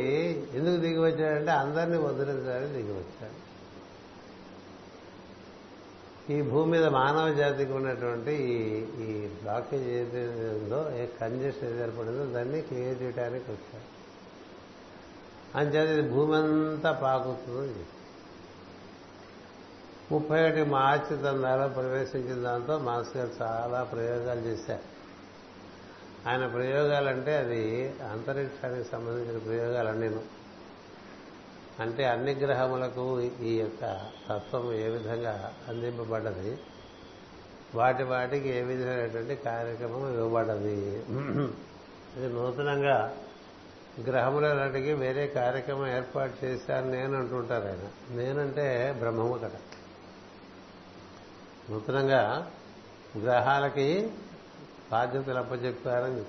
[0.55, 3.39] ఎందుకు దిగి వచ్చాడంటే అందరినీ వదిలించాలని దిగి వచ్చాడు
[6.33, 8.59] ఈ భూమి మీద మానవ జాతికి ఉన్నటువంటి ఈ
[9.05, 13.89] ఈ బ్లాకేజ్ ఏదైతే ఉందో ఏ కంజెషన్ ఏది ఏర్పడిందో దాన్ని క్లియర్ చేయడానికి వచ్చాడు.
[15.59, 17.87] అంచేత ఇది భూమి అంతా పాకుతుంది
[20.13, 24.96] ముప్పై ఒకటి మార్చి తందాలో ప్రవేశించిన దాంతో మాస్టర్ గారు చాలా ప్రయోగాలు చేశారు.
[26.27, 30.11] ఆయన ప్రయోగాలంటే అది అంతరిక్షానికి సంబంధించిన ప్రయోగాలన్నీ
[31.81, 36.59] అంటే అన్ని గ్రహములకు ఈ యొక్క తత్వం ఏ విధంగా అందింపబడ్డది?
[37.75, 41.03] వాటి వాటికి ఏ విధమైనటువంటి కార్యక్రమం ఇవ్వబడ్డది?
[42.17, 43.17] ఇది నూతనంగా
[44.07, 48.17] గ్రహములన్నిటికీ వేరే కార్యక్రమం ఏర్పాటు చేశాను నేను అంటుంటారు ఆయన.
[48.17, 49.61] నేనంటే బ్రహ్మము కదా.
[51.71, 52.51] నూతనంగా
[53.23, 54.11] గ్రహాలకి
[54.91, 56.25] బాధ్యతలు అప్పచెప్పారని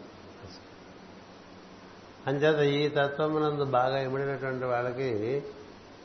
[2.27, 5.43] అంచేత ఈ తత్వమునందు బాగా ఇమిడినటువంటి వాళ్ళకి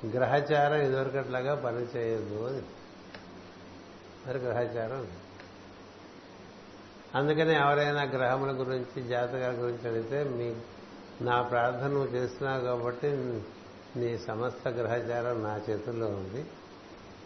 [0.06, 2.62] గ్రహచారం ఇదివరకట్లాగా పనిచేయదు అని
[4.26, 5.06] మరి గ్రహచారం
[7.14, 10.54] అందుకని ఎవరైనా గ్రహముల గురించి జాతకాల గురించి అడిగితే మీ
[11.24, 13.10] నా ప్రార్థన నువ్వు చేస్తున్నావు కాబట్టి
[13.96, 16.44] నీ సమస్త గ్రహచారం నా చేతుల్లో ఉంది.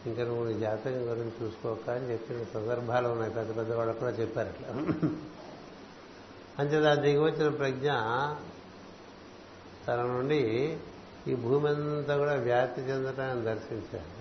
[0.06, 3.32] ఇంకా నువ్వు నీ జాతకం గురించి చూసుకోక అని చెప్పిన సందర్భాలు ఉన్నాయి.
[3.32, 4.68] పెద్ద పెద్ద వాళ్ళు కూడా చెప్పారు అట్లా.
[6.80, 7.90] దాని దిగి వచ్చిన ప్రజ్ఞ
[9.88, 10.42] తన నుండి
[11.28, 14.16] ఈ భూమి అంతా కూడా వ్యాప్తి చెందటాన్ని దర్శించాడు.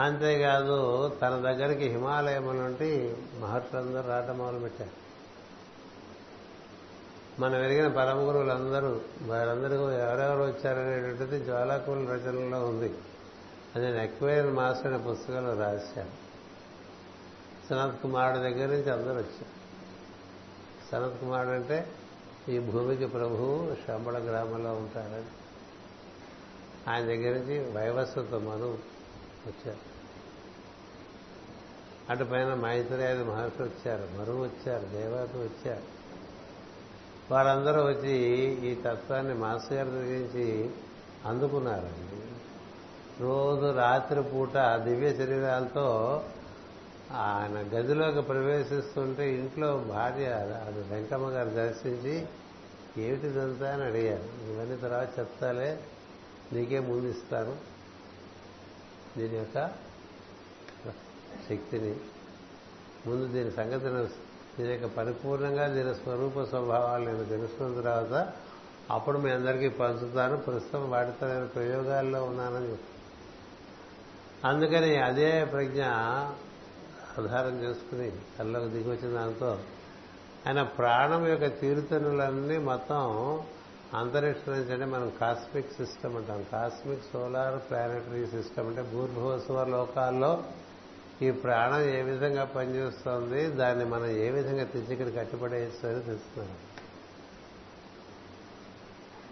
[0.00, 5.00] అంతేకాదు తన దగ్గరికి హిమాలయం నుండి మహర్షులందరూ రావటం మొదలుపెట్టారు.
[7.40, 12.94] మనం వెలిగిన పరమ గురువులందరూ వారందరూ ఎవరెవరు వచ్చారనేటువంటిది జ్వాలాకుల రచనలో ఉంది.
[13.76, 16.30] అది నేను ఎక్వైర్ మాస్టర్ అనే పుస్తకంలో రాశాను
[17.68, 19.60] సనత్ కుమారుడు దగ్గర నుంచి అందరూ వచ్చారు.
[20.90, 21.92] సనత్ కుమారుడు అంటే
[22.48, 25.24] ఈ భూమికి ప్రభువు శంబళ గ్రామంలో ఉంటారని.
[26.90, 28.78] ఆయన దగ్గర నుంచి వైవస్వత మను
[29.46, 29.90] వచ్చారు.
[32.10, 35.82] అటు పైన మైత్రేయాది మహర్షి వచ్చారు మరువు వచ్చారు దేవత వచ్చారు.
[37.30, 38.12] వారందరూ వచ్చి
[38.68, 40.70] ఈ తత్వాన్ని మాస్టర్ గారి గురించి
[41.26, 42.29] అందుకున్నారండి.
[43.20, 46.22] రోజు రాత్రి పూట దివ్య శరీరాలతో
[47.12, 50.26] ఆయన గదిలోకి ప్రవేశిస్తుంటే ఇంట్లో భార్య
[50.66, 52.26] అది వెంకమ్మ గారు దర్శించి
[53.02, 54.52] ఏమిటిదంతా అని అడిగారు.
[54.52, 55.80] ఇవన్నీ తర్వాత చెప్తాలే.
[56.52, 57.56] నీకే ముందు ఇస్తాను.
[59.18, 59.66] దీని యొక్క
[61.48, 61.96] శక్తిని
[63.06, 64.14] ముందు దీని సంగతి
[64.58, 68.32] దీని యొక్క పరిపూర్ణంగా దీని స్వరూప స్వభావాలు నేను తెలుసుకున్న తర్వాత
[68.90, 70.36] అప్పుడు మీ అందరికీ పంచుతాను.
[70.36, 72.89] ప్రస్తుతం వాటితో నేను ప్రయోగాల్లో ఉన్నానని చెప్తాను.
[74.44, 75.82] అందుకని అదే ప్రజ్ఞ
[77.18, 79.58] ఆధారం చేసుకుని కళ్ళకు దిగొచ్చిన దాంతో
[80.46, 83.02] ఆయన ప్రాణం యొక్క తీరుతనులన్నీ మొత్తం
[83.94, 86.44] అంతరిక్షం నుంచి అంటే మనం కాస్మిక్ సిస్టమ్ అంటాం.
[86.52, 90.44] కాస్మిక్ సోలార్ ప్లానటరీ సిస్టమ్ అంటే భూర్భువస్వ లోకాల్లో
[91.22, 96.56] ఈ ప్రాణం ఏ విధంగా పనిచేస్తోంది దాన్ని మనం ఏ విధంగా తెచ్చి ఇక్కడ కట్టుబడేయచ్చు అని తెలుస్తున్నాం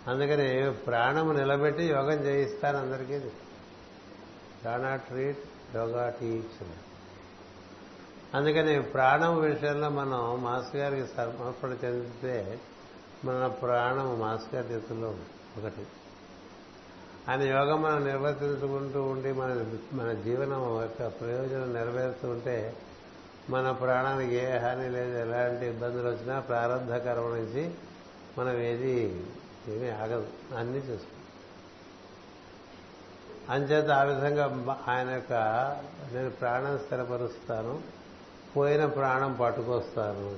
[0.06, 3.18] అందుకని ప్రాణము నిలబెట్టి యోగం చేయిస్తాను అందరికీ
[4.62, 5.44] ప్రాణా ట్రీట్
[5.76, 6.58] యోగా టీచ్
[8.34, 12.58] అందుకని ప్రాణం విషయంలో మనం మాస్టర్ గారికి సమర్పణ చెందితే
[13.24, 15.08] మన ప్రాణం మాస్టర్ గారి చేతుల్లో
[15.58, 15.84] ఒకటి.
[17.28, 22.76] ఆయన యోగం మనం నిర్వర్తించుకుంటూ ఉండి మన మన జీవనం యొక్క ప్రయోజనం నెరవేరుతూ ఉంటే
[23.50, 27.70] మన ప్రాణానికి ఏ హాని లేదు ఎలాంటి ఇబ్బందులు వచ్చినా ప్రారంభ కర్మ నుంచి
[28.38, 28.94] మనం ఏది
[29.68, 30.28] ఏమీ ఆగదు.
[30.56, 31.17] అన్నీ చూసుకుంటాం
[33.50, 34.44] అంచేత ఆ విధంగా
[34.88, 35.32] ఆయన యొక్క
[36.12, 37.74] నేను ప్రాణం స్థిరపరుస్తాను
[38.56, 40.30] పోయిన ప్రాణం పట్టుకొస్తాను.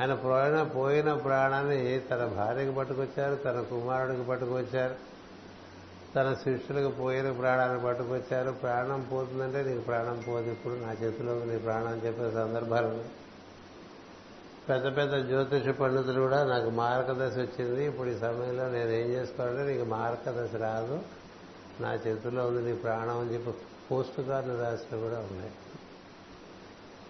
[0.00, 4.94] ఆయన పోయిన పోయిన ప్రాణాన్ని తన భార్యకు పట్టుకొచ్చారు తన కుమారుడికి పట్టుకొచ్చారు
[6.14, 8.50] తన శిష్యులకు పోయిన ప్రాణాన్ని పట్టుకొచ్చారు.
[8.50, 13.04] ప్రాణం పోతుందంటే నీకు ప్రాణం పోదు ఇప్పుడు నా చేతిలో నీ ప్రాణం చెప్పే సందర్భాలు
[14.68, 17.84] పెద్ద పెద్ద జ్యోతిష పండితులు కూడా నాకు మార్గదశ వచ్చింది.
[17.84, 20.98] ఇప్పుడు ఈ సమయంలో నేను ఏం చేసుకోవాలంటే నీకు మార్గదశ రాదు.
[21.80, 23.52] నా చేతిలో ఉంది నీ ప్రాణం అని చెప్పి
[23.90, 25.52] పోస్ట్ కార్డులు రాసిన కూడా ఉన్నాయి.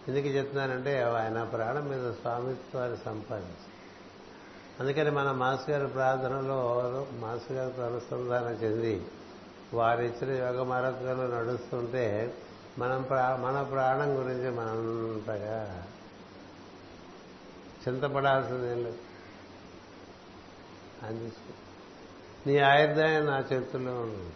[0.09, 3.69] ఎందుకు చెప్తున్నానంటే ఆయన ప్రాణం మీద స్వామిత్వాన్ని సంపాదించి
[4.81, 6.61] అందుకని మన మాస్ గారి ప్రార్థనలో
[7.13, 9.07] మాస్ గారితో అనుసంధానం చెంది
[9.75, 12.35] వారిచ్చిన యోగ మార్గంలో నడుస్తుంటే
[12.79, 13.07] మనం
[13.43, 15.87] మన ప్రాణం గురించి మనంతగా
[17.89, 18.99] చింతపడాల్సిందేం లేదు.
[21.07, 21.53] అందిస్తూ
[22.47, 24.33] నీ ఆయుర్దాయం నా చేతుల్లో ఉంది.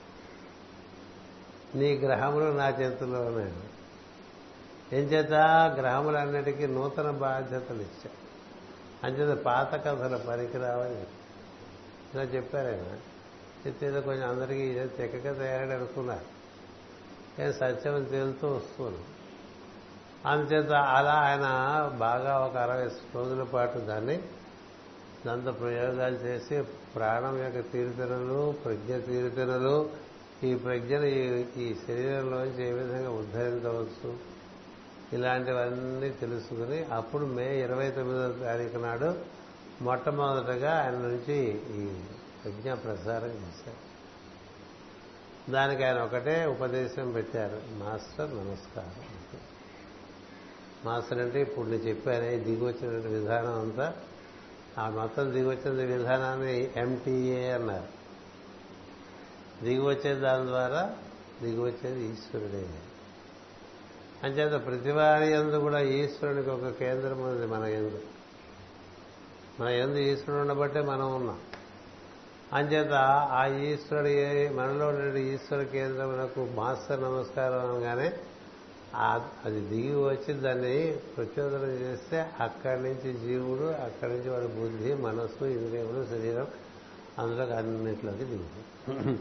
[1.75, 3.53] నీ గ్రహములు నా చేతుల్లో ఉన్నాయి
[4.93, 5.33] ఏం చేత?
[5.81, 8.11] గ్రహములన్నిటికీ నూతన బాధ్యతలు ఇచ్చా
[9.05, 11.05] అంచేత పాత కథలు పనికిరావని
[12.15, 12.97] ఇలా చెప్పారు ఆయన.
[13.67, 16.35] చెప్తే కొంచెం అందరికీ ఇదే తెక్కగా తయారని అనుకున్నారు.
[17.39, 19.15] నేను సత్యం తేలుతూ వస్తున్నాను.
[20.29, 21.47] అందుచేత అలా ఆయన
[21.99, 24.23] బాగా ఒక అరవై రోజుల పాటు దాన్ని
[25.27, 26.63] దాంతో ప్రయోగాలు చేసి
[26.95, 30.04] ప్రాణం యొక్క తీరుతెనలు ప్రజ్ఞ తీరుతెనలు
[30.43, 31.05] ఈ ప్రజ్ఞను
[31.59, 34.35] ఈ శరీరంలోంచి ఏ విధంగా ఉద్ధరించవచ్చు?
[35.13, 39.15] ఇలాంటివన్నీ తెలుసుకుని అప్పుడు మే ఇరవై తొమ్మిదో తారీఖు నాడు
[39.83, 42.03] మొట్టమొదటగా ఆయన నుంచి ఈ
[42.45, 43.95] ప్రజ్ఞ ప్రసారం చేశారు.
[45.51, 47.63] దానికి ఆయన ఒకటే ఉపదేశం పెట్టారు.
[47.73, 49.05] మాస్టర్ నమస్కారం.
[50.85, 53.95] మాస్టర్ అంటే ఇప్పుడు నేను చెప్పాను దిగవచ్చిన విధానం అంతా.
[54.79, 58.04] ఆ మొత్తం దిగి వచ్చిన విధానాన్ని ఎంటీఏ అన్నారు.
[59.63, 60.83] దిగి వచ్చే దాని ద్వారా
[61.43, 62.69] దిగి వచ్చేది ఈశ్వరుడే.
[64.23, 68.01] అంచేత ప్రతివారి ఎందు కూడా ఈశ్వరునికి ఒక కేంద్రం ఉంది మన ఎందు
[69.61, 71.39] మన ఎందు ఈశ్వరుడు ఉండబట్టే మనం ఉన్నాం.
[72.53, 72.93] అంచేత
[73.31, 78.13] ఆ ఈశ్వరుడి మనలో ఉండే ఈశ్వర కేంద్రమునకు మాస్టర్ నమస్కారం అనగానే
[79.45, 86.05] అది దిగి వచ్చి దాన్ని ప్రచోదనం చేస్తే అక్కడి నుంచి జీవుడు అక్కడి నుంచి వాడి బుద్ధి మనస్సు ఇంద్రియములు
[86.05, 86.47] శరీరం
[87.19, 89.19] అందులోకి అన్నింటిలోకి దిగుతుంది.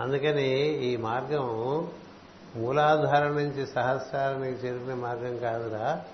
[0.00, 0.48] అందుకని
[0.84, 1.46] ఈ మార్గం
[2.56, 6.04] మూలాధారం నుంచి సహస్రానికి చేరుకునే మార్గం కాదురా.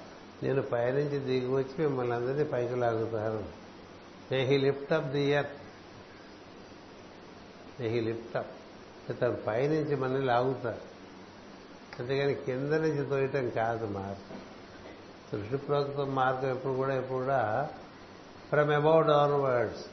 [0.42, 3.44] నేను పైనుంచి దిగి వచ్చి మిమ్మల్ని అందరినీ పైకి లాగుతాను.
[4.32, 5.46] May he lift up the ear
[7.80, 8.50] may he lift up
[9.20, 10.90] తను పైనుంచి మనల్ని లాగుతారు
[11.98, 14.40] అంతేగాని కింద నుంచి తోయటం కాదు మార్గం.
[15.30, 17.68] సృష్టి ప్రోక్త మార్గం ఎప్పుడు కూడా ఎప్పుడు కూడా
[18.48, 19.84] from about downwards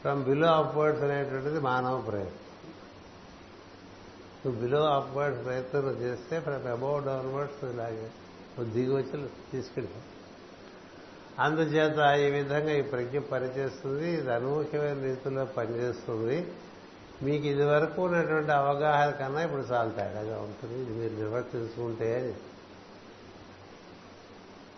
[0.00, 2.46] from below upwards అనేటువంటిది మానవ ప్రయత్నం.
[4.42, 8.08] నువ్వు బిలో అప్వర్డ్స్ ప్రయత్నం చేస్తే ఫ్రమ్ అబౌవ్ డౌన్వర్డ్స్ ఇలాగే
[8.54, 10.06] నువ్వు దిగి వచ్చి తీసుకెళ్తావు
[11.42, 16.52] అందుచేత ఈ విధంగా ఈ ప్రజ్ఞ పనిచేస్తుంది ఇది అనూహ్యమైన రీతిలో పనిచేస్తుంది.
[17.22, 20.82] మీకు ఇది వరకు ఉన్నటువంటి అవగాహన కన్నా ఇప్పుడు చాలా తేడాగా ఉంటుంది.
[20.82, 22.34] ఇది మీరు నిర్వర్తించుకుంటే అని.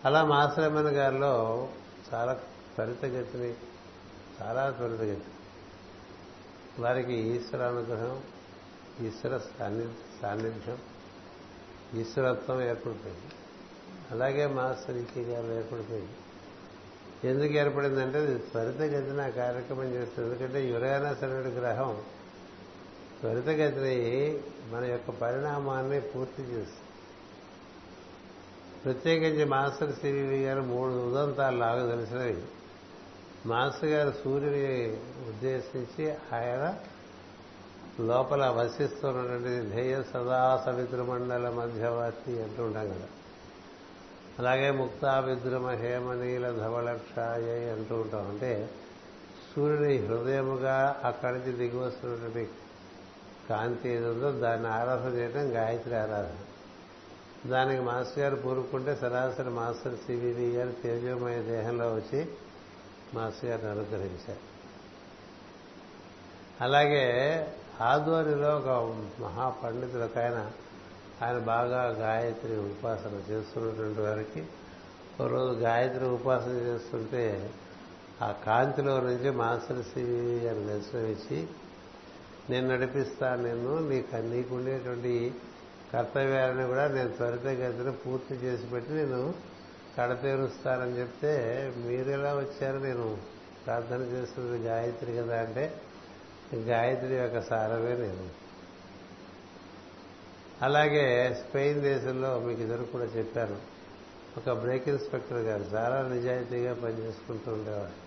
[0.05, 1.67] అలా మాసరమణ గారిలో
[2.13, 2.33] చాలా
[2.75, 3.53] త్వరితగతిని
[4.41, 5.21] చాలా త్వరితగతి
[6.81, 8.21] వారికి ఈశ్వర అనుగ్రహం
[9.07, 10.77] ఈశ్వర సాన్నిధ్యం
[12.01, 13.31] ఈశ్వరత్వం ఏర్పడిపోయింది.
[14.11, 16.11] అలాగే మాస్టర్ ఈకే గారు ఏర్పడిపోయింది.
[17.29, 20.29] ఎందుకు ఏర్పడిందంటే ఇది త్వరితగతిన కార్యక్రమం చేస్తుంది.
[20.29, 22.01] ఎందుకంటే యురేనస్ అనే గ్రహం
[23.21, 24.39] త్వరితగతిని
[24.71, 26.79] మన యొక్క పరిణామాన్ని పూర్తి చేస్తుంది.
[28.85, 32.43] ప్రత్యేకించి మాస్టర్ సివివి గారు మూడు ఉదంతాలు లాగా తెలిసినవి.
[33.45, 34.89] మాస్టర్ గారు సూర్యుని
[35.29, 36.75] ఉద్దేశించి ఆయన
[37.99, 43.07] లోపల వసిస్తున్నటువంటి ధ్యేయ సదా సవితృమండల మధ్యవర్తి అంటూ ఉంటాం కదా.
[44.39, 48.27] అలాగే ముక్తా విద్రుమ హేమనీల ధవలక్షాయ అంటూ ఉంటాం.
[48.29, 48.69] అంటే
[49.55, 52.49] సూర్యుని హృదయముగా అక్కడి నుంచి దిగి వస్తున్నటువంటి
[53.49, 56.35] కాంతి ఏది ఉందో దాన్ని ఆరాధన చేయడం గాయత్రి ఆరాధన.
[57.49, 62.27] దానికి మాస్టర్ గారు పూరుకుంటే సరాసరి మాస్టర్ సివిడి గారు తేజోమయ దేహంలో వచ్చి
[63.13, 64.53] మాస్టర్ గారిని అనుగ్రహించారు.
[66.61, 67.05] అలాగే
[67.81, 68.67] ఆధ్వర్యంలో ఒక
[69.21, 70.51] మహాపండితుడు ఒక ఆయన
[71.21, 74.45] ఆయన బాగా గాయత్రి ఉపాసన చేస్తున్నటువంటి వారికి
[75.19, 77.53] ఒక రోజు గాయత్రి ఉపాసన చేస్తుంటే
[78.21, 81.47] ఆ కాంతిలో నుంచి మాస్టర్ సివి అని దర్శనం ఇచ్చి
[82.49, 85.33] నేను నడిపిస్తాను నేను నీకు నీకుండేటువంటి
[85.93, 89.33] కర్తవ్యాలను కూడా నేను త్వరితగతిన పూర్తి చేసి పెట్టి నేను
[89.97, 91.33] కడతేరుస్తానని చెప్తే
[91.77, 92.77] మీరు ఎలా వచ్చారు?
[92.77, 93.17] నేను
[93.65, 95.81] ప్రార్థన చేస్తున్నది గాయత్రి కదా అంటే
[96.55, 98.29] గాయత్రి యొక్క సారమే నేను.
[100.61, 103.57] అలాగే స్పెయిన్ దేశంలో మీకు ఇద్దరు కూడా చెప్పాను.
[104.37, 108.03] ఒక బ్రేక్ ఇన్స్పెక్టర్ గారు చాలా నిజాయితీగా పనిచేసుకుంటూ ఉండేవాడు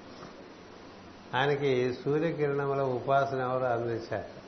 [1.37, 4.47] ఆయనకి సూర్యకిరణముల ఉపాసన ఎవరు అందించారు.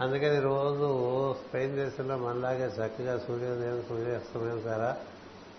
[0.00, 0.88] అందుకని రోజు
[1.32, 4.96] స్పెయిన్ దేశంలో మనలాగే చక్కగా సూర్యోదయం సూర్యాస్తమయం ద్వారా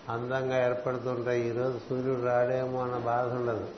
[0.08, 3.68] అందంగా ఏర్పడుతుంటాయి ఈరోజు సూర్యుడు రాడేమో అన్న బాధ ఉండదు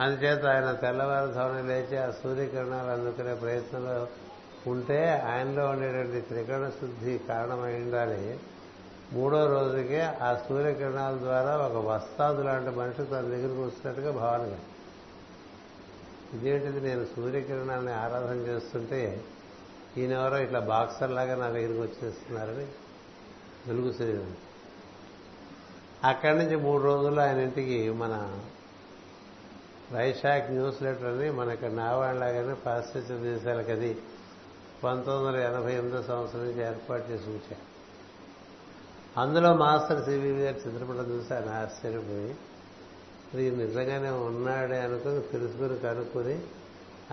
[0.00, 4.06] అందుచేత ఆయన తెల్లవారుజామున లేచి ఆ సూర్యకిరణాలు అందుకునే ప్రయత్నంలో
[4.66, 8.38] ఉంటే ఆయనలో ఉండేటువంటి త్రికరణ శుద్ధి కారణమై ఉండాలి
[9.12, 14.64] మూడో రోజుకే ఆ సూర్యకిరణాల ద్వారా ఒక వస్తాదు లాంటి మనిషి తన దగ్గరికి వస్తున్నట్టుగా భావన కలిగింది.
[16.34, 19.24] ఇదేంటిది నేను సూర్యకిరణాలని ఆరాధన చేస్తుంటే
[19.96, 22.66] ఈయనెవరో ఇట్లా బాక్సర్ లాగా నా దగ్గరికి వచ్చేస్తున్నారని
[23.68, 24.36] వెలుగు శరీరం.
[26.04, 28.40] అక్కడి నుంచి మూడు రోజులు ఆయన ఇంటికి మన
[29.92, 33.98] వైశాఖ్ న్యూస్ లెటర్ అని మనకి ఇక్కడ నావాళ్ళలాగానే పాశ్చాత్య దేశాలకు అది
[34.84, 37.68] పంతొమ్మిది వందల ఎనభై ఎనిమిదో సంవత్సరం నుంచి ఏర్పాటు చేసి ఉంచారు.
[39.20, 42.34] అందులో మాస్టర్ సివి గారి చిత్రపటం చూసి ఆయన ఆశ్చర్యపోయి
[43.34, 46.42] ఇది నిజంగానే ఉన్నాడే అనుకుని తెలుసుకుని కనుక్కొని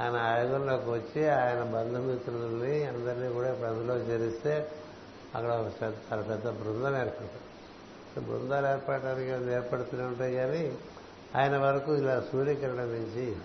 [0.01, 4.71] ఆయన ఆయుధంలోకి వచ్చి ఆయన బంధుమిత్రులని అందరినీ కూడా ఇప్పుడు అందులో చేరిస్తే
[5.35, 10.77] అక్కడ చాలా పెద్ద బృందం ఏర్పడుతుంది బృందాలు ఏర్పడటానికి అది ఏర్పడుతూనే ఉంటాయి కానీ
[11.35, 13.35] ఆయన వరకు ఇలా సూర్యకిరణం నుంచి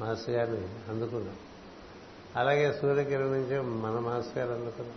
[0.00, 1.36] మాస్టర్ గారిని అందుకున్నాం.
[2.36, 4.96] అలాగే సూర్యకిరణం నుంచి మన మాస్టర్ గారు అందుకున్నాం.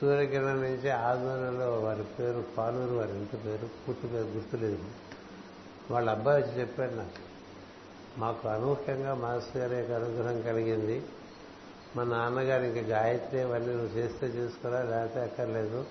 [0.00, 4.84] సూర్యకిరణం నుంచి ఆధ్వర్యంలో వారి పేరు పానూరు వారి ఇంటి పేరు పూర్తి పేరు గుర్తులేదు.
[5.90, 7.34] వాళ్ళ అబ్బాయి వచ్చి చెప్పాడు నాకు
[8.18, 11.02] మాకు అనూహ్యంగా మాస్టర్ గారి యొక్క అనుగ్రహం కలిగింది.
[11.96, 15.84] మా నాన్నగారు ఇంకా గాయత్రి అవన్నీ నువ్వు చేస్తే చేసుకోరా లేకపోతే అక్కర్లేదు.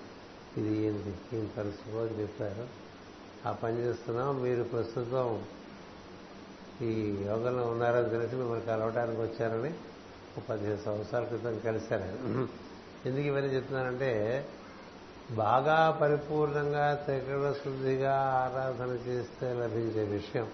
[0.56, 1.36] ఇది ఏంటి?
[1.36, 2.66] ఈయన తెలుసుకో అని చెప్పారు.
[3.48, 4.42] ఆ పని చేస్తున్నాం.
[4.42, 5.44] మీరు ప్రస్తుతం
[6.82, 9.74] ఈ యోగంలో ఉన్నారని తెలిసి మిమ్మల్ని కలవడానికి వచ్చారని
[10.38, 12.28] ఒక పదిహేను సంవత్సరాల క్రితం కలిశారు.
[13.08, 14.46] ఎందుకు ఇవన్నీ చెప్తున్నానంటే
[15.30, 20.48] బాగా పరిపూర్ణంగా త్రికరణ శుద్ధిగా ఆరాధన చేస్తే లభించే విషయం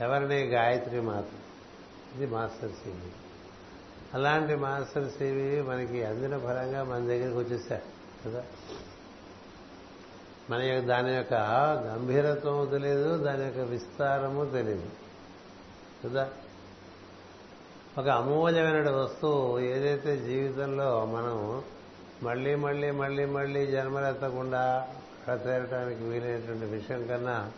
[0.00, 0.42] ఎవరిని?
[0.46, 1.47] గాయత్రి మాత్రం.
[2.18, 3.12] ఇది మాస్టర్ సివి.
[4.14, 7.82] అలాంటి మాస్టర్ సివి మనకి అందిన ఫలంగా మన దగ్గరికి వచ్చేసారు
[8.26, 8.44] కదా?
[10.50, 11.34] మన దాని యొక్క
[11.86, 14.88] గంభీరత్వము తెలియదు దాని యొక్క విస్తారము తెలియదు
[16.04, 16.28] కదా?
[17.98, 21.62] ఒక అమూల్యమైన వస్తువు ఏదైతే జీవితంలో మనం
[22.22, 24.88] మళ్ళీ మళ్ళీ మళ్ళీ మళ్ళీ జన్మలెత్తకుండా
[25.30, 27.52] చేరటానికి వీలైనటువంటి విషయం కన్నా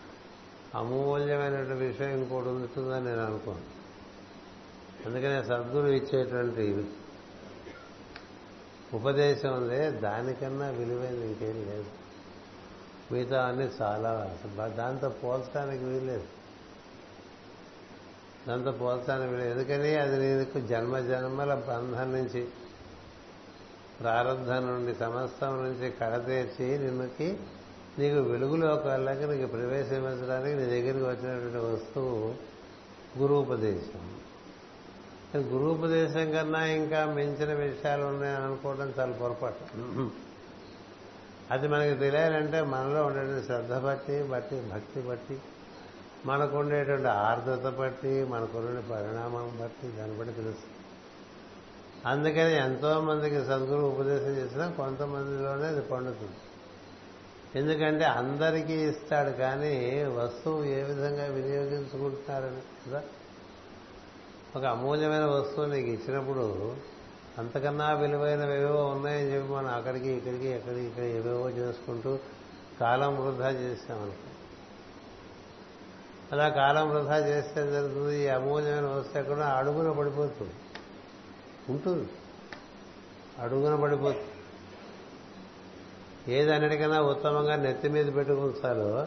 [0.74, 3.79] అమూల్యమైనటువంటి విషయం ఇంకోటి ఉంటుందని నేను అనుకోను.
[5.06, 6.86] అందుకనే సద్గురు ఇచ్చేటువంటి
[8.94, 11.84] ఉపదేశం ఉంది దానికన్నా విలువైనది ఇంకేం లేదు.
[13.12, 14.36] మిగతా అన్ని చాలా
[14.66, 16.24] దాంతో పోల్చడానికి వీల్లేదు.
[18.48, 19.94] దాంతో పోల్చడానికి వీలేదు ఎందుకని?
[19.94, 22.48] అది నీకు జన్మ జన్మల బంధం నుంచి
[24.00, 27.38] ప్రారంభం నుండి సమస్తం నుంచి కడతీర్చి నిన్నుకి
[27.98, 32.34] నీకు వెలుగులోకి నీకు ప్రవేశించడానికి నీ దగ్గరికి వచ్చినటువంటి వస్తువు
[33.18, 34.19] గురుపదేశం
[35.36, 39.80] గురూపదేశం కన్నా ఇంకా మించిన విషయాలు ఉన్నాయని అనుకోవడం చాలా పొరపాటు.
[41.50, 45.38] అది మనకి తెలియాలంటే మనలో ఉండేటువంటి శ్రద్ధ బట్టి బట్టి భక్తి బట్టి
[46.26, 50.76] మనకు ఉండేటువంటి ఆర్ద్రత బట్టి మనకున్న పరిణామం బట్టి దాన్ని బట్టి తెలుస్తుంది.
[52.06, 56.36] అందుకని ఎంతో మందికి సద్గురు ఉపదేశం చేసినా కొంతమందిలోనే అది పండుతుంది.
[57.58, 63.02] ఎందుకంటే అందరికీ ఇస్తాడు కానీ వస్తువు ఏ విధంగా వినియోగించుకుంటున్నారని కదా?
[64.56, 66.74] ఒక అమూల్యమైన వస్తువు నీకు ఇచ్చినప్పుడు
[67.38, 72.18] అంతకన్నా విలువైనవి ఏవేవో ఉన్నాయని చెప్పి మనం అక్కడికి ఇక్కడికి ఎక్కడికి ఇక్కడ ఏవేవో చేసుకుంటూ
[72.80, 74.30] కాలం వృధా చేసామనుకో
[76.32, 80.52] అలా కాలం వృధా చేస్తే జరుగుతుంది ఈ అమూల్యమైన వస్తువు ఎక్కడో అడుగున పడిపోతుంది.
[81.68, 82.08] ఉంటుంది.
[83.38, 84.30] అడుగున పడిపోతుంది.
[86.34, 86.50] ఏది
[86.96, 89.06] ఉత్తమంగా నెత్తి మీద పెట్టుకుంటారో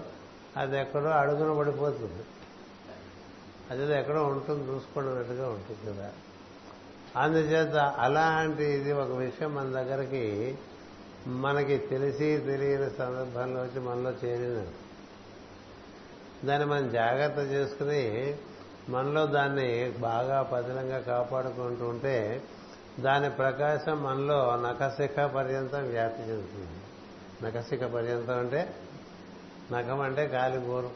[0.57, 2.23] అది ఎక్కడో అడుగున పడిపోతుంది.
[3.81, 6.11] అది ఎక్కడో ఉంటుంది చూసుకున్నట్టుగా ఉంటుంది కదా.
[7.15, 10.57] అందుచేత అలాంటి ఇది ఒక విషయం మన దగ్గరికి
[11.27, 14.67] మనకి తెలిసి తెలియని సందర్భంలో వచ్చి మనలో చేరింది.
[16.47, 18.35] దాన్ని మనం జాగ్రత్త చేసుకుని
[18.89, 22.43] మనలో దాన్ని బాగా పదిలంగా కాపాడుకుంటూ ఉంటే
[22.99, 26.79] దాని ప్రకాశం మనలో నఖశిఖ పర్యంతం వ్యాప్తి చెందుతుంది.
[27.45, 28.75] నఖశిఖ పర్యంతం అంటే
[29.71, 30.91] నఖం అంటే కాలిబోరు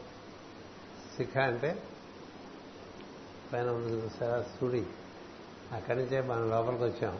[1.16, 1.82] శిఖ అంటే
[3.52, 4.42] పైన ఉంది చూసారా?
[4.42, 4.86] సుడి.
[5.72, 7.18] అక్కడి నుంచే మనం లోపలికి వచ్చాం.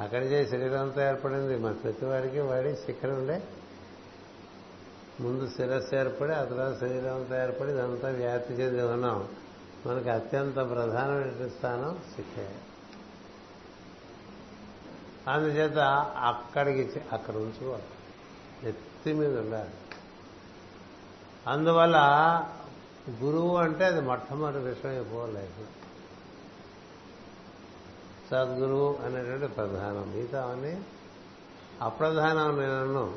[0.00, 1.56] అక్కడి నుంచే శరీరం అంతా ఏర్పడింది.
[1.56, 3.42] మన ప్రతివాడికి వాడి శిఖరం ఉండే.
[5.20, 9.28] ముందు శిరస్సు ఏర్పడి ఆ తర్వాత శరీరం అంతా ఏర్పడి ఇదంతా వ్యాప్తి చెంది ఉన్నాం.
[9.86, 12.54] మనకి అత్యంత ప్రధానమైన స్థానం శిఖరే.
[15.28, 15.78] అందుచేత
[16.16, 17.82] అక్కడికి అక్కడ ఉంచుకోవాలి.
[18.68, 19.70] ఎత్తి మీద ఉండాలి.
[21.46, 21.98] అందువల్ల
[23.22, 25.66] గురువు అంటే అది మొట్టమొదటి విషయం అయిపోలేదు
[28.30, 30.12] సద్గురువు అనేటువంటి ప్రధానం.
[30.16, 30.80] మిగతా అని
[31.80, 33.14] అప్రధానం నేను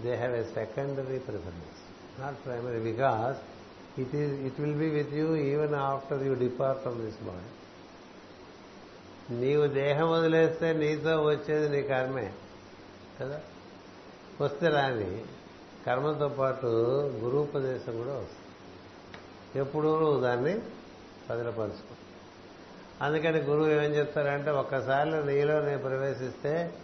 [0.00, 1.80] they have a secondary preference
[2.20, 3.38] not primary because
[4.00, 7.50] it is it will be with you even after you depart from this body
[9.34, 12.32] నీవు దేహం వదిలేస్తే నీతో వచ్చేది నీ కర్మే
[13.20, 13.40] కదా?
[14.40, 15.24] వస్తే రాని
[15.86, 16.66] కర్మతో పాటు
[17.22, 18.49] గురూపదేశం కూడా వస్తుంది.
[19.56, 20.54] ఎప్పుడూ దాన్ని
[21.30, 21.94] భద్రపరుచుకో.
[23.02, 26.74] అందుకని గురువు ఏం చెప్తారంటే ఒక్కసారి నీలో నేను ప్రవేశిస్తే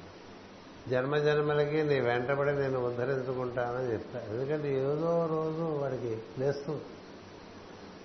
[0.88, 6.82] జన్మ జన్మలకి నీ వెంటబడి నేను ఉద్ధరించుకుంటానని చెప్తాను ఎందుకంటే ఏదో రోజు వాడికి లేస్తుంది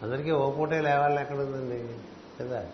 [0.02, 1.94] అందరికీ ఓ పూటే లేవాలని ఎక్కడుందండి?
[2.44, 2.66] కదా?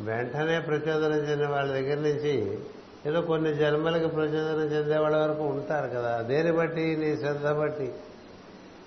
[0.00, 2.58] వెంటనే ప్రచోదనం చెందిన వాళ్ళ దగ్గర నుంచి
[3.06, 6.22] ఏదో కొన్ని జన్మలకి ప్రచోదనం చెందే వాళ్ళ వరకు ఉంటారు కదా.
[6.22, 6.96] దేని బట్టి?
[6.96, 7.94] నీ శ్రద్ధ బట్టి.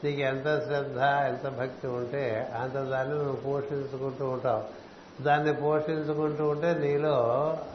[0.03, 4.85] నీకు ఎంత శ్రద్ధ ఎంత భక్తి ఉంటే అంత దాన్ని నువ్వు పోషించుకుంటూ ఉంటావు.
[5.23, 7.19] దాన్ని పోషించుకుంటూ ఉంటే నీలో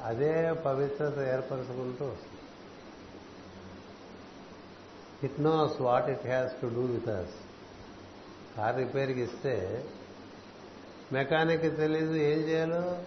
[0.05, 2.13] అదే పవిత్రత ఏర్పరచుకుంటూ
[5.25, 7.31] it knows what it has to do with us
[8.57, 9.85] car రిపేర్కి ఇస్తే
[11.13, 12.99] మెకానిక్ తెలీదు ఏం చేయాలో?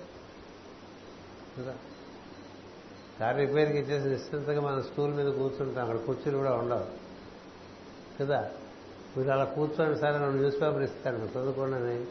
[3.20, 6.86] కార్ రిపేర్కి ఇచ్చేసి నిశ్చింతగా మన స్టూల్ మీద కూర్చుంటాం అక్కడ కుర్చీలు కూడా ఉండవు.
[8.20, 8.52] కదా?
[9.18, 12.06] మీరు అలా కూర్చొని సరే నన్ను న్యూస్ పేపర్ ఇస్తాడు చదువుకోండి.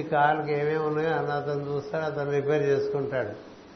[0.00, 3.30] ఈ కార్కి ఏమేమి ఉన్నాయో అన్న అతను చూస్తాడు అతను రిపేర్ చేసుకుంటాడు.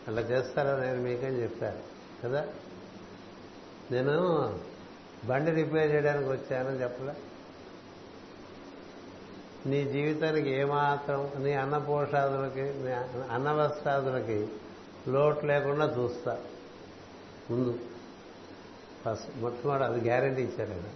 [0.08, 0.84] అలా చేస్తారా?
[0.84, 1.78] నేను మీకని చెప్పాను.
[2.24, 2.46] కదా?
[3.90, 4.20] నేను
[5.24, 7.14] బండి రిపేర్ చేయడానికి వచ్చానని చెప్పలే.
[9.66, 12.92] నీ జీవితానికి ఏమాత్రం నీ అన్నపోషాదులకి నీ
[13.34, 14.48] అన్నవస్త్రాదులకి
[15.08, 16.38] లోటు లేకుండా చూస్తా.
[17.50, 17.78] ముందు.
[19.04, 20.90] ఫస్ట్ మొట్టమొదటి అది గ్యారంటీ ఇచ్చారు కదా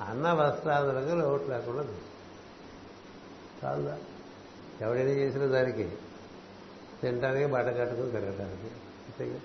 [0.00, 1.84] అన్న వస్త్రాదులకు లోటు లేకుండా
[3.64, 3.98] చాలా.
[4.80, 5.92] ఎవడైనా చేసిన దానికి
[7.02, 9.40] తినడానికి బట్ట కట్టుకుని తిరగటానికి అంతేగా?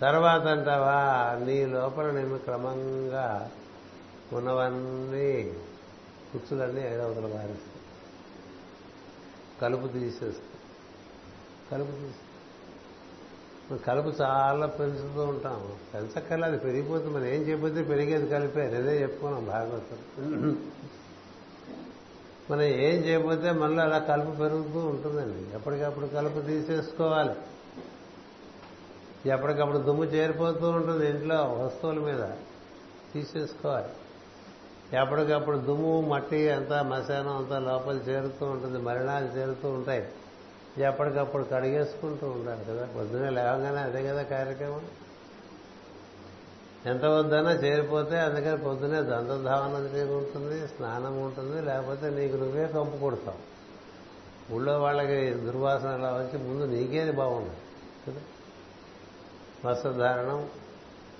[0.00, 3.50] తర్వాత అంటావా నీ లోపల నేను క్రమంగా
[4.32, 5.56] ఉన్నవన్నీ
[6.32, 7.80] కుచ్చులన్నీ ఐదవతలు మారిస్తా
[9.62, 10.58] కలుపు తీసేస్తా.
[11.70, 12.31] కలుపు తీసి
[13.78, 18.60] కలుపు చాలా పెంచుతూ ఉంటాం పెంచక్కర్లే అది పెరిగిపోతుంది మనం ఏం చెప్పితే పెరిగేది కలిపే.
[18.60, 20.72] అదే చెప్పుకున్నాం భాగవతం.
[22.50, 25.54] మనం ఏం చేయకపోతే మళ్ళీ అలా కలుపు పెరుగుతూ ఉంటుందండి.
[25.54, 27.34] ఎప్పటికప్పుడు కలుపు తీసేసుకోవాలి.
[29.30, 32.24] ఎప్పటికప్పుడు దుమ్ము చేరిపోతూ ఉంటుంది ఇంట్లో వస్తువుల మీద.
[33.14, 33.88] తీసేసుకోవాలి.
[35.00, 38.78] ఎప్పటికప్పుడు దుమ్ము మట్టి అంతా మశానం అంతా లోపల చేరుతూ ఉంటుంది.
[38.78, 40.08] మరణాలు చేరుతూ ఉంటాయి.
[40.78, 42.86] ఎప్పటికప్పుడు కడిగేసుకుంటూ ఉండాలి కదా.
[42.86, 44.86] పొద్దునే లేవగానే అదే కదా కార్యక్రమం.
[46.86, 53.52] ఎంత వద్దన్నా చేరిపోతే అందుకని పొద్దునే దంతధావనం ఉంటుంది స్నానం ఉంటుంది లేకపోతే నీకు నువ్వే కంపు కొడతావు.
[54.54, 57.56] ఊళ్ళో వాళ్ళకి దుర్వాసన అలా వచ్చి ముందు నీకేది బాగుండదు
[58.06, 58.20] కదా.
[59.70, 60.48] వస్త్రధారణం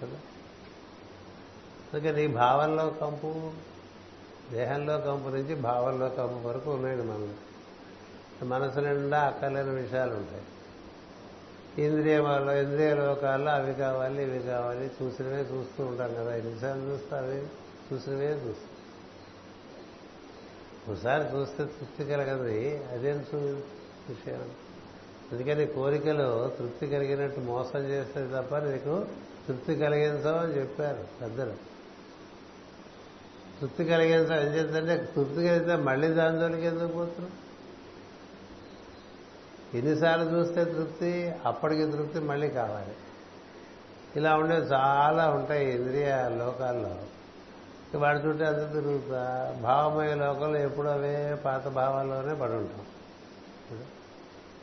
[0.02, 0.18] కదా.
[1.94, 3.50] అందుకే నీ భావంలో కంపు
[4.52, 7.34] దేహంలో కంపు నుంచి భావంలో కంపు వరకు ఉన్నాయండి మనం
[8.44, 10.42] మనసు నిండా అక్కర్లేని విషయాలు ఉంటాయి.
[11.86, 16.36] ఇంద్రియ వాళ్ళు ఇంద్రియ లోకాల్లో అవి కావాలి ఇవి కావాలి చూసినవే చూస్తూ ఉంటాం కదా.
[16.36, 17.46] ఎన్నిసార్లు చూస్తే అవి?
[17.92, 18.72] చూసినవే చూస్తాం.
[20.88, 22.42] ఒకసారి చూస్తే తృప్తి కలగదు.
[22.94, 23.38] అదేం చూ
[24.08, 24.50] విషయం?
[25.32, 29.06] అందుకని కోరికలు తృప్తి కలిగినట్టు మోసం చేస్తే తప్ప నీకు
[29.48, 31.52] తృప్తి కలిగించమని చెప్పారు పెద్దలు.
[33.60, 37.32] తృప్తి కలిగించడం ఏం చేద్దంటే తృప్తి కలిగితే మళ్ళీ దాని జోలికి ఎందుకు పోతున్నాం
[39.74, 42.94] ఎన్నిసార్లు చూస్తే తృప్తి అప్పటికి తృప్తి మళ్ళీ కావాలి.
[44.16, 46.96] ఇలా ఉండే చాలా ఉంటాయి ఇంద్రియ లోకాల్లో.
[47.98, 52.86] వాడు చుట్టూ అంత తిరుగుతా భావమయ లోకంలో ఎప్పుడు అవే పాత భావాల్లోనే పడి ఉంటాం.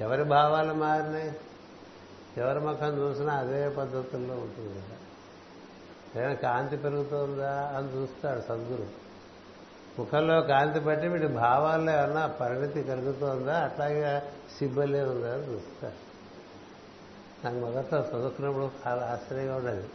[0.01, 1.36] ఎవరి భావాలు మారినాయి?
[2.38, 4.97] ఎవరి ముఖం చూసినా అదే పద్ధతుల్లో ఉంటుంది కదా.
[6.16, 9.09] ఏదైనా కాంతి పెరుగుతుందా అని చూస్తాడు సద్గురు.
[10.00, 13.56] ముఖంలో కాంతి బట్టి వీటి భావాల్లో ఏమన్నా పరిణితి కలుగుతోందా?
[13.60, 14.24] అట్లాగే
[14.58, 16.10] సిబ్బలే ఉందా అని చూస్తారు
[17.45, 19.89] నాకు మొదట చదువుకున్నప్పుడు చాలా ఆశ్చర్యంగా ఉండేది.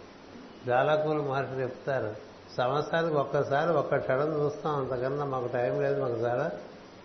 [0.66, 2.14] జాలకూలు మహర్షి చెప్తారు
[2.56, 6.50] సంవత్సరానికి ఒక్కసారి ఒక్క క్షణం చూస్తాం అంతకన్నా మాకు టైం లేదు మాకు చాలా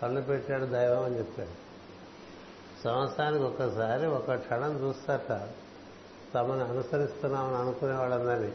[0.02, 1.54] పనులు పెట్టాడు దైవం అని చెప్పాడు.
[2.84, 5.48] సంవత్సరానికి ఒక్కసారి ఒక క్షణం చూస్తారట.
[6.34, 8.52] తమను అనుసరిస్తున్నామని అనుకునే వాళ్ళందరినీ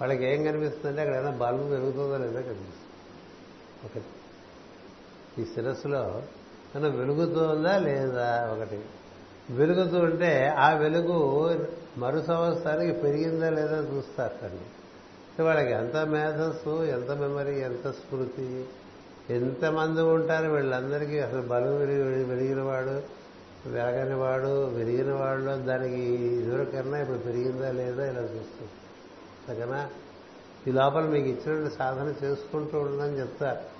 [0.00, 2.83] వాళ్ళకి ఏం కనిపిస్తుందంటే అక్కడ ఏదైనా బల్బు పెరుగుతుందో లేదో కనిపిస్తుంది.
[3.84, 4.04] ఒకటి.
[5.42, 6.22] ఈ శిరస్సులో
[6.76, 8.80] మనం వెలుగుతుందా లేదా ఒకటి.
[9.50, 11.18] వెలుగుతూ ఉంటే ఆ వెలుగు
[11.98, 18.64] మరు సంవత్సరానికి పెరిగిందా లేదా చూస్తారండి వాళ్ళకి ఎంత మేధస్సు ఎంత మెమరీ ఎంత స్మృతి
[19.30, 23.24] ఎంతమంది ఉంటారు వీళ్ళందరికీ అసలు బలం వెలిగి వెలిగినవాడు
[23.68, 28.74] వెలగని వాడు వెలిగిన వాళ్ళు దానికి ఇదివరకన్నా ఇప్పుడు పెరిగిందా లేదా ఇలా చూస్తుంది
[29.48, 29.90] అందుకనా
[30.66, 33.73] ఈ లోపల మీకు ఇచ్చినట్టు సాధన చేసుకుంటూ ఉండదని చెప్తారు.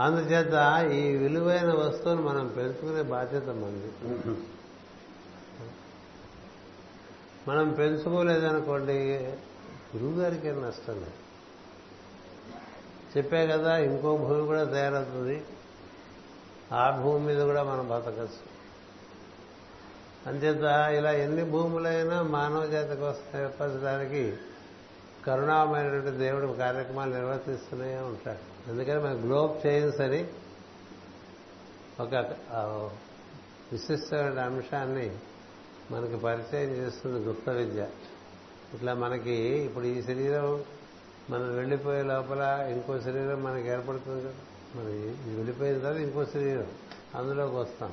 [0.00, 0.54] అందుచేత
[0.92, 3.90] ఈ విలువైన వస్తువును మనం పెంచుకునే బాధ్యత మంది
[7.48, 9.34] మనం పెంచుకోలేదనుకోండి
[9.96, 11.12] గురువు గారికి ఏం నష్టం లేదు.
[13.16, 15.44] చెప్పే కదా ఇంకో భూమి కూడా తయారవుతుంది.
[16.72, 18.56] ఆ భూమి మీద కూడా మనం బతకచ్చు.
[20.26, 20.64] అంచేత
[20.98, 24.36] ఇలా ఎన్ని భూములైనా మానవ జాతి కోసం ఏర్పరచడానికి
[25.26, 28.55] కరుణామైనటువంటి దేవుడు కార్యక్రమాలు నిర్వర్తిస్తూనే ఉంటాడు.
[28.68, 30.28] అందుకని మన గ్లోబ్ చేంజ్ అని
[32.00, 32.14] ఒక
[33.72, 35.16] విశిష్టమైన అంశాన్ని
[35.90, 37.86] మనకి పరిచయం చేస్తుంది గుప్త విద్య.
[38.74, 40.64] ఇట్లా మనకి ఇప్పుడు ఈ శరీరం
[41.30, 44.34] మనం వెళ్ళిపోయే లోపల ఇంకో శరీరం మనకి ఏర్పడుతుంది కదా.
[44.74, 46.66] మరి ఇది వెళ్ళిపోయిన తర్వాత ఇంకో శరీరం
[47.14, 47.92] అందులోకి వస్తాం.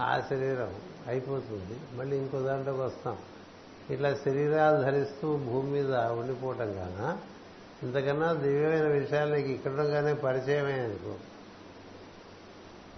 [0.00, 0.74] ఆ శరీరం
[1.06, 3.18] అయిపోతుంది మళ్ళీ ఇంకో దాంట్లోకి వస్తాం.
[3.90, 7.18] ఇట్లా శరీరాలు ధరిస్తూ భూమి మీద ఉండిపోవటం కాన
[7.82, 11.16] ఇంతకన్నా దివ్యమైన విషయాలు నీకు ఇక్కడంగానే పరిచయమే అనుకో.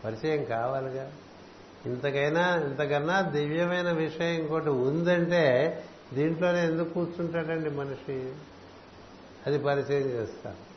[0.04, 1.12] పరిచయం కావాలిగా.
[1.86, 8.32] ఇంతకైనా ఇంతకన్నా దివ్యమైన విషయం ఇంకోటి ఉందంటే దీంట్లోనే ఎందుకు కూర్చుంటాడండి మనిషి?
[9.46, 10.70] అది పరిచయం చేస్తాను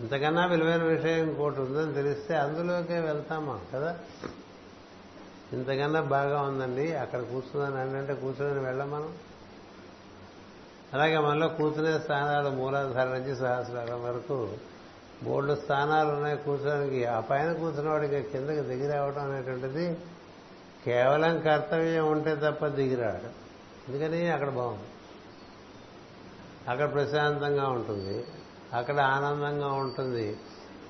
[0.00, 3.98] ఇంతకన్నా విలువైన విషయం ఇంకోటి ఉందని తెలిస్తే అందులోకే వెళ్తామా కదా?
[5.52, 9.14] ఇంతకన్నా బాగా ఉందండి అక్కడ కూర్చున్నాను అంటే కూర్చొని వెళ్ళం మనం
[10.94, 14.52] అలాగే మనలో కూర్చునే స్థానాలు మూలాధార నుంచి సహస్రాల వరకు
[15.22, 17.04] బోర్డు స్థానాలు ఉన్నాయి కూర్చోడానికి.
[17.04, 19.96] ఆ పైన కూర్చున్నవాడికి కిందకి దిగిరావడం అనేటువంటిది
[20.84, 23.44] కేవలం కర్తవ్యం ఉంటే తప్ప దిగిరాడు
[23.90, 24.88] ఎందుకని అక్కడ బాగుంది.
[26.70, 28.24] అక్కడ ప్రశాంతంగా ఉంటుంది.
[28.72, 30.36] అక్కడ ఆనందంగా ఉంటుంది.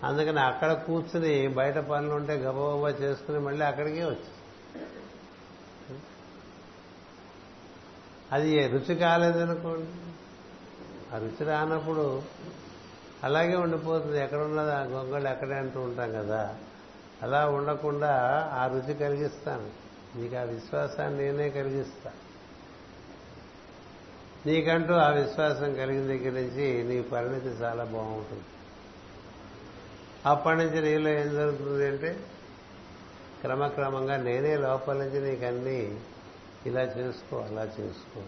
[0.05, 4.44] అందుకని అక్కడ కూర్చుని బయట పనులు ఉంటే గబగబా చేసుకుని మళ్ళీ అక్కడికే వచ్చింది
[8.35, 10.13] అది రుచి కాలేదనుకోండి.
[11.15, 12.23] ఆ రుచి రానప్పుడు
[13.25, 14.21] అలాగే ఉండిపోతుంది.
[14.21, 14.73] ఎక్కడున్నది?
[14.73, 16.57] ఆ గొంగళ్ళు ఎక్కడే అంటూ ఉంటాం కదా.
[17.23, 18.11] అలా ఉండకుండా
[18.53, 19.71] ఆ రుచి కలిగిస్తాను.
[20.17, 22.11] నీకు ఆ విశ్వాసాన్ని నేనే కలిగిస్తా.
[24.47, 28.45] నీకంటూ ఆ విశ్వాసం కలిగిన దగ్గర నుంచి నీ పరిణితి చాలా బాగుంటుంది.
[30.27, 32.17] అప్పటి నుంచి నీలో ఏం జరుగుతుంది అంటే
[33.41, 36.14] క్రమక్రమంగా నేనే లోపల నుంచి నీకు
[36.65, 38.21] ఇలా చేసుకో అలా చేసుకో.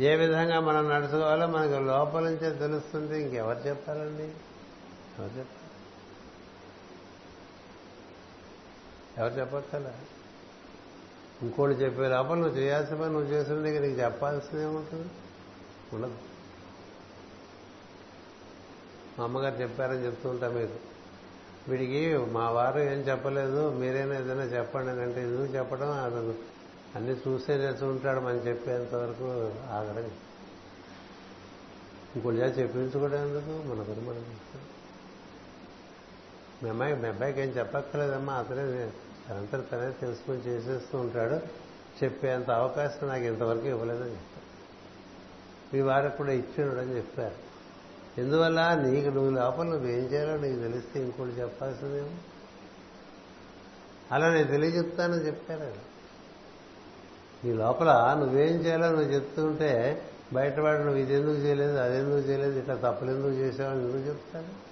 [0.00, 3.22] ఏ విధంగా మనం నడుచుకోవాలో మనకు లోపల నుంచే తెలుస్తుంది.
[3.22, 4.28] ఇంకెవరు చెప్పాలండి
[5.18, 5.68] ఎవరు చెప్పాలి
[9.18, 9.86] ఎవరు చెప్పక్కల
[11.42, 15.08] ఇంకోటి చెప్పే లోపల నువ్వు చేయాల్సిన పని నువ్వు చేసిన దగ్గర నీకు చెప్పాల్సింది ఏముంటుంది?
[15.94, 16.18] ఉండదు.
[19.18, 20.76] మా అమ్మగారు చెప్పారని చెప్తూ ఉంటా మీరు.
[21.68, 25.90] వీడికి మా వారు ఏం చెప్పలేదు మీరైనా ఏదైనా చెప్పండి అని అంటే ఎందుకు చెప్పడం?
[25.90, 26.34] అతను
[26.94, 30.10] అన్ని చూసే ఉంటాడు మనం చెప్పేంత వరకు ఆగడం
[32.16, 33.68] ఇంకోటి చేసి చెప్పించుకోవడం ఎందుకు?
[33.68, 34.36] మన గురి మనం
[36.62, 38.90] మీ అమ్మాయి మీ అబ్బాయికి ఏం చెప్పక్కర్లేదమ్మా అతనే
[39.28, 41.34] తనంతా తనే తెలుసుకుని చేసేస్తూ ఉంటాడు.
[42.04, 44.40] చెప్పేంత అవకాశం నాకు ఇంతవరకు ఇవ్వలేదని చెప్పారు.
[45.74, 47.49] మీ వారికి కూడా ఇచ్చినడని అని చెప్పారు.
[48.18, 48.74] ఎందువల్ల?
[48.74, 52.08] నీకు నువ్వు లోపల నువ్వేం చేయాలో నీకు తెలిస్తే ఇంకోటి చెప్పాల్సిందేమో.
[54.12, 55.90] అలా నేను తెలియజెప్తానని చెప్పారు
[57.44, 60.02] నీ లోపల నువ్వేం చేయాలో నువ్వు చెప్తుంటే
[60.32, 64.70] బయటవాడు నువ్వు ఇది ఎందుకు చేయలేదు అదెందుకు చేయలేదు ఇట్లా తప్పులు ఎందుకు చేసావని ఎందుకు చెప్తాను?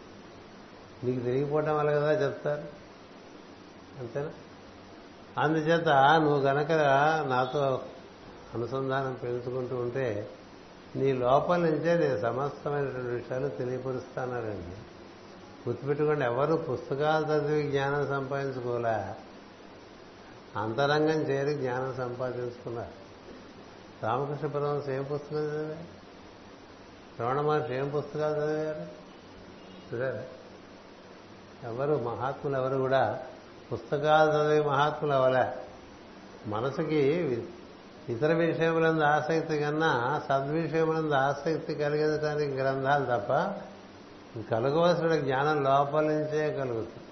[1.07, 2.63] నీకు తెలియకపోవటం వల్ల కదా చెప్తారు
[3.99, 4.31] అంతేనా?
[5.39, 5.89] అందుచేత
[6.23, 6.73] నువ్వు గనక
[7.29, 7.83] నాతో
[8.55, 10.31] అనుసంధానం పెంచుకుంటూ ఉంటే
[10.97, 14.77] నీ లోపల నుంచే నేను సమస్తమైనటువంటి విషయాలు తెలియపరుస్తానండి
[15.69, 19.15] గుర్తుపెట్టుకోండి ఎవరు పుస్తకాలు చదివి జ్ఞానం సంపాదించుకోలే
[20.57, 23.09] అంతరంగం చేరి జ్ఞానం సంపాదించుకున్నారు.
[24.03, 25.99] రామకృష్ణ పరమహంస ఏం పుస్తకం చదివారు?
[27.23, 28.99] రమణ మహర్షి ఏం పుస్తకాలు చదివారు?
[29.95, 30.39] చూడారు
[31.63, 33.23] ఎవరు మహాత్ములు ఎవరు కూడా
[33.73, 35.55] పుస్తకాలు చదివి మహాత్ములు అవలే
[36.47, 37.03] మనసుకి
[38.09, 43.33] ఇతర విషయములందు ఆసక్తి కన్నా సద్విషయములందు ఆసక్తి కలిగించడానికి గ్రంథాలు తప్ప
[44.51, 47.05] కలగవలసిన జ్ఞానం లోపల నుంచే కలుగుతుంది.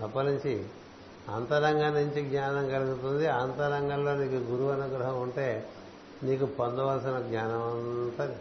[0.00, 0.66] లోపల నుంచి
[1.34, 3.26] అంతరంగం నుంచి జ్ఞానం కలుగుతుంది.
[3.26, 5.68] అంతరంగంలో నీకు గురువు అనుగ్రహం ఉంటే
[6.22, 8.36] నీకు పొందవలసిన జ్ఞానం అంతా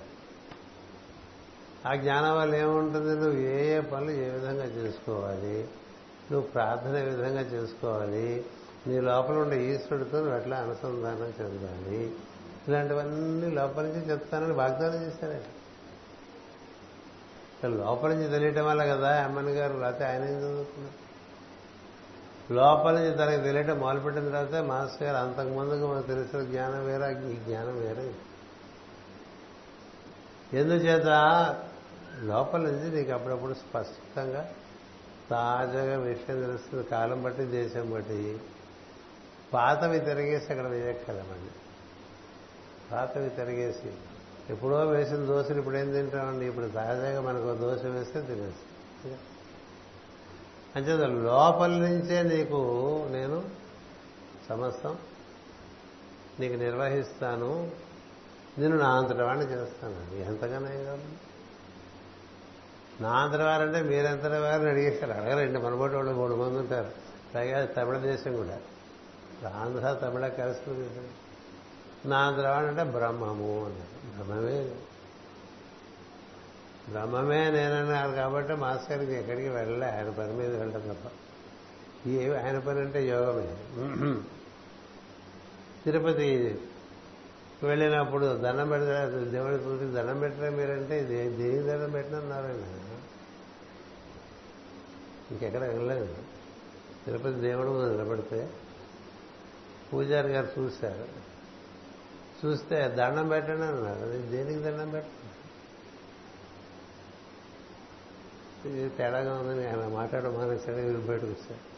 [1.85, 3.15] ఆ జ్ఞానం వల్ల ఏముంటుంది?
[3.15, 5.67] నువ్వు ఏ ఏ పనులు ఏ విధంగా చేసుకోవాలి?
[6.31, 8.45] నువ్వు ప్రార్థన ఏ విధంగా చేసుకోవాలి?
[8.87, 12.15] నీ లోపల ఉండే ఈశ్వరుడితో నువ్వు ఎట్లా అనుసంధానం చెందాలి?
[12.67, 15.59] ఇలాంటివన్నీ లోపల నుంచి చెప్తానని వాగ్దానం చేశారు.
[17.67, 21.09] లోపల నుంచి తెలియటం వల్ల కదా అమ్మని గారు లేకపోతే ఆయన ఏం చదువుతున్నారు?
[22.53, 27.79] లోపల నుంచి తనకి తెలియటం మొదలుపెట్టిన తర్వాత మాస్టర్ గారు అంతకుముందుకు మనకు తెలిసిన జ్ఞానం వేరే ఈ జ్ఞానం
[27.79, 28.13] వేరే.
[30.59, 31.07] ఎందుచేత?
[32.21, 34.51] లోపల నుంచి నీకు అప్పుడప్పుడు స్పష్టంగా
[35.29, 36.83] తాజాగా విషయం తెలుస్తుంది.
[36.83, 38.39] కాలం బట్టి దేశం బట్టి.
[39.53, 41.51] పాతవి తిరిగేసి అక్కడ వేయక్కలమండి
[42.91, 43.93] పాతవి తిరిగేసి
[44.49, 46.45] ఎప్పుడో వేసిన దోశలు ఇప్పుడు ఏం తింటామండి?
[46.45, 49.17] ఇప్పుడు తాజాగా మనకు దోశ వేస్తే తినేస్తాం
[50.75, 52.59] అంటే లోపల నుంచే నీకు
[53.11, 53.43] నేను
[54.49, 54.97] సమస్తం
[56.39, 57.71] నీకు నిర్వహిస్తాను
[58.57, 61.03] నేను నా అంతటి వాడిని చేస్తాను ఎంతగానో కాదు.
[63.01, 65.11] నా అంతటి వారంటే మీరెంతటి వారిని అడిగేశారు.
[65.11, 66.91] అడగరండి మనబోటి వాళ్ళు మూడు మంది ఉంటారు.
[67.35, 68.59] పైగా తమిళ దేశం కూడా.
[69.47, 70.89] ఆంధ్ర తమిళ కలుస్తుంది.
[72.05, 74.75] నా అంతటి అంటే బ్రహ్మము అన్నారు బ్రహ్మమే.
[76.89, 79.87] బ్రహ్మమే నేనన్నారు కాబట్టి మాస్టర్కి ఎక్కడికి వెళ్ళలే.
[79.87, 81.11] ఆయన పని మీద వెళ్ళడం తప్ప.
[82.07, 83.55] ఏ ఆయన పని అంటే యోగమే.
[85.85, 86.59] తిరుపతి
[87.63, 89.25] వెళ్ళినప్పుడు దండం పెడతారు?
[89.25, 91.03] దేవుడి పూజ దండం పెట్టడం మీరంటే?
[91.03, 92.79] దేని దండం పెట్టినన్నారాయన
[95.31, 96.15] ఇంకెక్కడ వెళ్ళలేదు.
[97.05, 98.49] తిరుపతి దేవుడు నిలబడితే
[99.93, 101.07] పూజారి గారు చూశారు.
[102.41, 104.01] చూస్తే దండం పెట్టండి అన్నారు.
[104.03, 105.15] అది దేనికి దండం పెట్టండి?
[108.69, 111.69] ఇది తేడాగా ఉందని ఆయన మాట్లాడడం మానేశాడు వీళ్ళు బయటకు వచ్చారు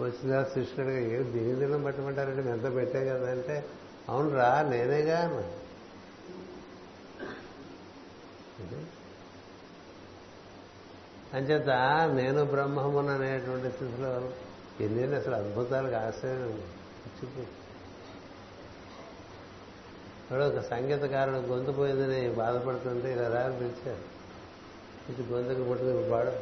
[0.00, 3.64] వచ్చిన శిష్యుడిగా ఏం దీని దినం పెట్టమంటారంటే ఎంత పెట్టే కదా అంటే
[4.08, 5.42] అవునరా నేనేగా అన్నా
[11.34, 11.68] అంచేత
[12.14, 14.32] నేను బ్రహ్మమును అనేటువంటి స్థితిలో
[14.80, 16.62] ఎన్ని అసలు అద్భుతాలకు ఆశ్రయం.
[17.22, 17.48] ఇచ్చిపోయి
[20.22, 24.04] ఇప్పుడు ఒక సంగీతకారుడు గొంతు పోయిందని బాధపడుతుంటే ఇలా రాని పిలిచారు
[25.12, 26.32] ఇది గొంతుకు పుట్టిన పాడు.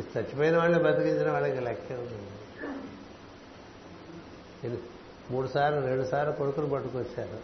[0.00, 4.78] ఇది చచ్చిపోయిన వాళ్ళని బతికించిన వాళ్ళకి లెక్క ఉంది.
[5.30, 7.38] మూడు సార్లు రెండు సార్లు కొడుకుని పట్టుకొచ్చారు.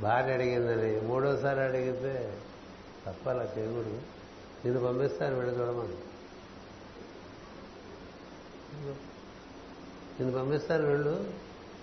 [0.00, 2.38] భార్య అడిగిందని మూడోసారి అడిగితే
[3.06, 4.02] తప్ప అలా చేయకూడదు.
[4.64, 5.96] నేను పంపిస్తాను వెళ్ళి చూడమని.
[10.20, 11.34] నేను పంపిస్తాను వెళ్ళు.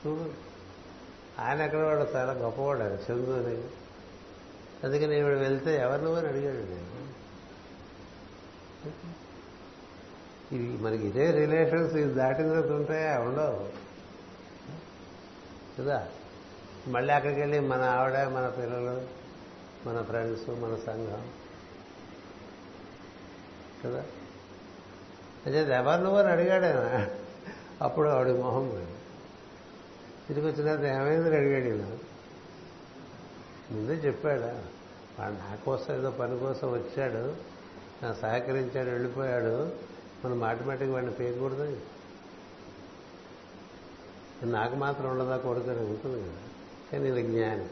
[0.08, 0.34] చూడు.
[1.42, 2.08] ఆయన ఎక్కడ వాడు?
[2.16, 3.64] చాలా గొప్పవాడు ఆయన చందు అని.
[4.84, 7.08] అందుకని ఈవిడ వెళ్తే ఎవరు నువ్వు అని అడిగాడు నేను.
[10.56, 13.88] ఇది మనకి ఇదే రిలేషన్స్ ఇది దాటిన తర్వాత ఉంటాయా ఉండవు.
[15.82, 16.08] కదా?
[16.88, 19.08] మళ్ళీ అక్కడికి వెళ్ళి మన ఆవిడ మన పిల్లలు
[19.90, 21.32] మన ఫ్రెండ్స్ మన సంఘం.
[23.84, 24.06] కదా?
[25.48, 26.66] అదే ఎవరు నువ్వు అని అడిగాడు?
[26.66, 27.08] ఆయన
[27.82, 28.88] అప్పుడు ఆవిడ మొహం
[30.28, 31.98] తిరిగి వచ్చిన ఏమైందని అడిగాడు ఈయన.
[33.72, 34.64] ముందే చెప్పాడా
[35.20, 37.36] వాడు నా కోసం ఏదో పని కోసం వచ్చాడు
[38.06, 39.72] నా సహకరించాడు వెళ్ళిపోయాడు
[40.26, 41.78] మనం ఆటోమేటిక్ వాడిని పేయకూడదు
[44.44, 46.32] నాకు మాత్రం ఉండదా కొడుకని ఉంటుంది కదా.
[46.92, 47.66] కానీ ఈయన జ్ఞాని.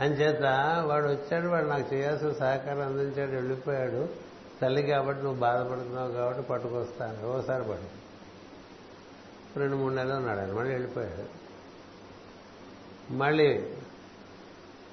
[0.00, 0.42] అంచేత
[0.86, 4.31] వాడు వచ్చాడు వాడు నాకు చేయాల్సిన సహకారం అందించాడు వెళ్ళిపోయాడు.
[4.62, 7.38] తల్లి కాబట్టి నువ్వు బాధపడుతున్నావు కాబట్టి పట్టుకొస్తాను.
[7.38, 8.02] ఓసారి పడు
[9.58, 10.52] రెండు మూడు నెలలు ఉన్నాడు ఆయన.
[10.52, 11.42] మళ్ళీ వెళ్ళిపోయాడు.
[13.12, 13.74] మళ్ళీ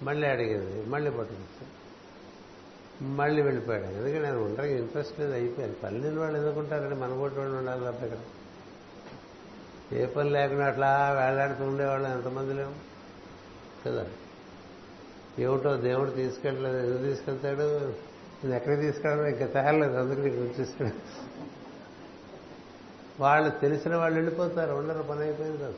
[0.04, 0.86] మళ్ళీ అడిగింది.
[0.86, 1.80] మళ్ళీ పట్టుకొస్తాను
[3.04, 7.58] మళ్ళీ వెళ్ళిపోయాడు ఎందుకంటే నేను ఉండడానికి ఇంట్రెస్ట్ లేదు అయిపోయాను పని లేని వాళ్ళు ఎందుకుంటారండి మన కొట్టి వాళ్ళు
[7.58, 8.18] ఉండాలి తప్ప ఇక్కడ.
[9.98, 12.74] ఏ పని లేకుండా అట్లా వేలాడుతూ ఉండేవాళ్ళం ఎంతమంది లేవు.
[13.86, 14.06] కదా.
[15.40, 16.78] ఏమిటో దేవుడు తీసుకెళ్ళలేదు.
[16.78, 17.94] ఎందుకు తీసుకెళ్తాడు?
[18.44, 20.94] నేను ఎక్కడికి తీసుకెళ్ళడం ఇంకా తేరలేదు అందుకు నీకు తీసుకెళ్ళి
[23.20, 25.74] వాళ్ళు తెలిసిన వాళ్ళు వెళ్ళిపోతారు ఉండరు పని అయిపోయింది కదా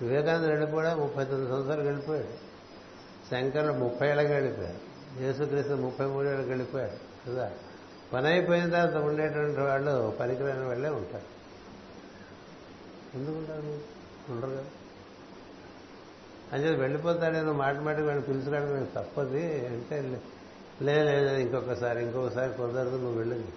[0.00, 2.54] వివేకానంద వెళ్ళిపోయా ముప్పై తొమ్మిది సంవత్సరాలు వెళ్ళిపోయాడు.
[3.30, 7.52] శంకరుడు ముప్పై ఏళ్ళకి వెళ్ళిపోయారు యేసుక్రీస్తు ముప్పై మూడు ఏళ్ళకి వెళ్ళిపోయాడు కదా?
[8.12, 11.34] పని అయిపోయిన తర్వాత ఉండేటువంటి వాళ్ళు పనికిరాని వాళ్ళే ఉంటారు.
[13.14, 13.78] ఎందుకుంటారు
[14.32, 14.64] ఉండరు కదా.
[16.52, 20.20] అంచేది వెళ్ళిపోతాడేమో మాట మాటకి వెళ్ళి పిలుచుకోవడం తప్పది అంటే
[20.82, 23.48] లేదు లేదు ఇంకొకసారి ఇంకొకసారి కుదరదు నువ్వు వెళ్ళింది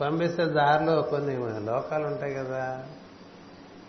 [0.00, 1.36] పంపిస్తే దారిలో కొన్ని
[1.66, 2.88] లోకాలు ఉంటాయి కదా.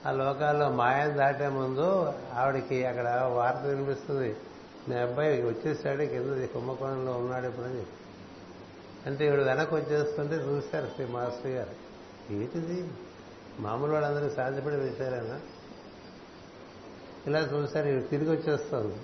[0.06, 4.36] ఆ లోకాల్లో మాయను దాటే ముందు ఆవిడకి అక్కడ వార్త వినిపిస్తుంది.
[4.90, 7.84] మీ అబ్బాయి వచ్చేసాడు కింద కుంభకోణంలో ఉన్నాడు ఇప్పుడు అని
[9.06, 11.70] అంటే ఇవిడు వెనక్కి వచ్చేస్తుంటే చూశారు శ్రీ మాస్టర్ గారు.
[12.34, 12.92] ఏంటిది?
[13.60, 15.40] మామూలు వాళ్ళందరూ సాధ్యపడి వేశారేనా
[17.28, 18.96] ఇలా చూశారు ఇవి తిరిగి వచ్చేస్తుంది.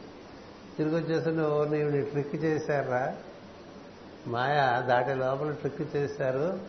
[0.80, 3.16] తిరిగి వచ్చేస్తుంటే ఓర్ని ఇవి ట్రిక్ చేశారా?
[4.28, 6.60] మాయ దాటే లోపల ట్రిక్ చేశారు.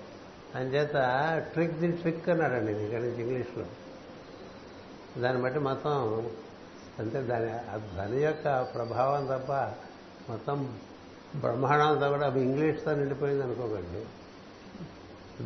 [0.54, 0.94] అంచేత
[1.52, 3.64] ట్రిక్ ది ట్రిక్ అన్నాడండి ఇక్కడి నుంచి ఇంగ్లీష్లో.
[5.22, 6.26] దాన్ని బట్టి మొత్తం
[6.98, 9.52] అంటే దాని ఆ ధ్వని యొక్క ప్రభావం తప్ప
[10.30, 10.78] మొత్తం
[11.36, 14.04] బ్రహ్మాండంతో కూడా ఇంగ్లీష్తో నిండిపోయింది అనుకోకండి.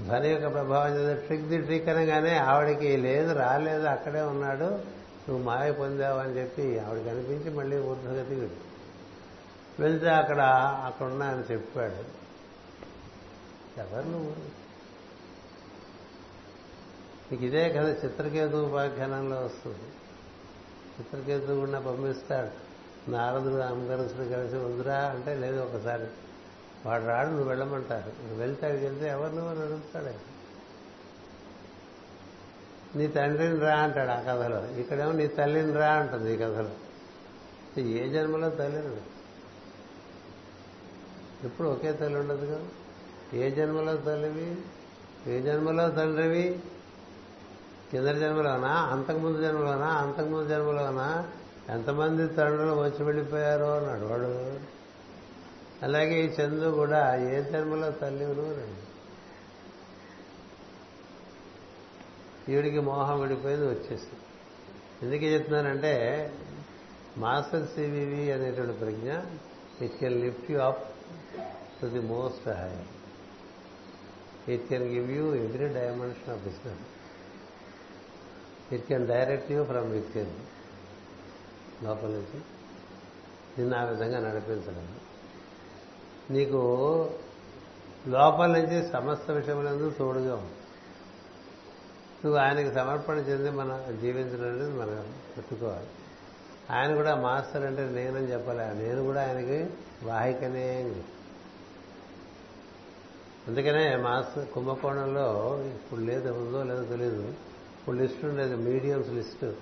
[0.06, 5.03] ధ్వని యొక్క ప్రభావం చేత ట్రిక్ ది ట్రిక్ అనగానే ఆవిడకి లేదు రాలేదు అక్కడే ఉన్నాడు.
[5.28, 8.56] నువ్వు మాయ పొందావని చెప్పి ఆవిడకి అనిపించి మళ్ళీ ఊర్ధగతి
[9.80, 10.40] వెళ్తే అక్కడ
[10.84, 12.24] అక్కడ ఉన్నా అని చెప్పాడు.
[13.80, 14.34] ఎవరు నువ్వు?
[17.32, 19.82] నీకు ఇదే కదా చిత్రకేతు ఉపాఖ్యానంలో వస్తుంది.
[21.00, 22.64] చిత్రకేతు కూడా పంపిస్తాడు.
[23.10, 26.06] నారదుడు అంగరసుడు కలిసి వద్దురా అంటే లేదు ఒకసారి.
[26.86, 28.34] వాడు రాడు నువ్వు వెళ్ళమంటారు.
[28.34, 30.33] వెళ్తాడు వెళ్తే ఎవరు నువ్వు అని అడుగుతాడు
[32.96, 34.66] నీ తండ్రిని రా అంటాడు ఆ కథలో.
[34.66, 36.70] ఇక్కడేమో నీ తల్లిని రా అంటుంది ఈ కథలో.
[37.80, 38.96] ఏ జన్మలో తల్లిని
[41.44, 42.66] ఎప్పుడు ఒకే తల్లి ఉండదు కదా.
[43.38, 44.56] ఏ జన్మలో తల్లివి?
[45.26, 46.60] ఏ జన్మలో తండ్రివి?
[47.90, 48.68] కింద జన్మలోనా?
[48.68, 49.86] అంతకుముందు జన్మలోనా?
[49.86, 51.28] అంతకుముందు జన్మలోనా?
[51.68, 54.60] ఎంతమంది తండ్రులు వచ్చి వెళ్ళిపోయారో అన్నాడు వాడు
[55.82, 58.83] అలాగే ఈ చందు కూడా ఏ జన్మలో తల్లి రండి
[62.50, 64.12] ఈవిడికి మోహం విడిపోయింది వచ్చేసి
[65.02, 65.92] ఎందుకు చెప్తున్నానంటే
[67.18, 69.08] మాస్టర్ సివివి అనేటువంటి ప్రజ్ఞ
[69.84, 70.82] it can lift you up
[71.80, 72.72] to the most high
[74.54, 76.82] it can give you every dimension of business
[78.72, 80.34] it can direct you from with can
[81.84, 82.38] లోపల నుంచి
[83.58, 85.00] నిన్ను ఆ విధంగా నడిపించగలదు
[86.30, 86.60] నీకు
[88.08, 90.63] లోపల నుంచి సమస్త విషయములందు తోడుగా ఉంది
[92.24, 95.86] నువ్వు ఆయనకి సమర్పణ చెంది మన జీవించడం అనేది మనం పెట్టుకోవాలి
[96.70, 98.72] ఆయన కూడా మాస్టర్ అంటే నేనని చెప్పలే.
[98.72, 99.70] నేను కూడా ఆయనకి
[100.02, 100.94] వాహికనే
[103.48, 109.52] అందుకనే మాస్టర్ కుంభకోణంలో ఇప్పుడు లేదు ఉందో లేదో తెలియదు ఇప్పుడు లిస్ట్ ఉండేది mediums list.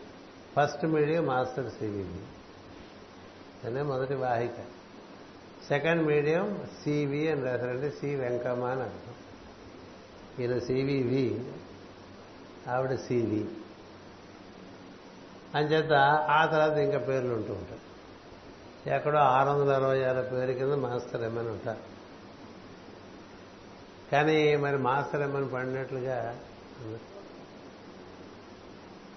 [0.57, 2.21] First medium master CVV
[3.67, 4.55] అనే మొదటి వాహిక.
[5.69, 9.15] సెకండ్ మీడియం సివి అని రాశారంటే సి వెంకమ్మ అని అర్థం.
[10.45, 11.45] ఈయన సివివి.
[12.69, 13.51] ఆవిడ సివి.
[15.55, 15.93] అంచేత
[16.31, 17.81] ఆ తర్వాత ఇంకా పేర్లు ఉంటూ ఉంటాయి.
[18.97, 21.81] ఎక్కడో ఆరు వందల అరవై ఆరు పేరు కింద మాస్టర్ ఎమ్మని ఉంటారు.
[24.13, 26.41] కానీ మరి మాస్టర్ ఎమ్మని పడినట్లుగా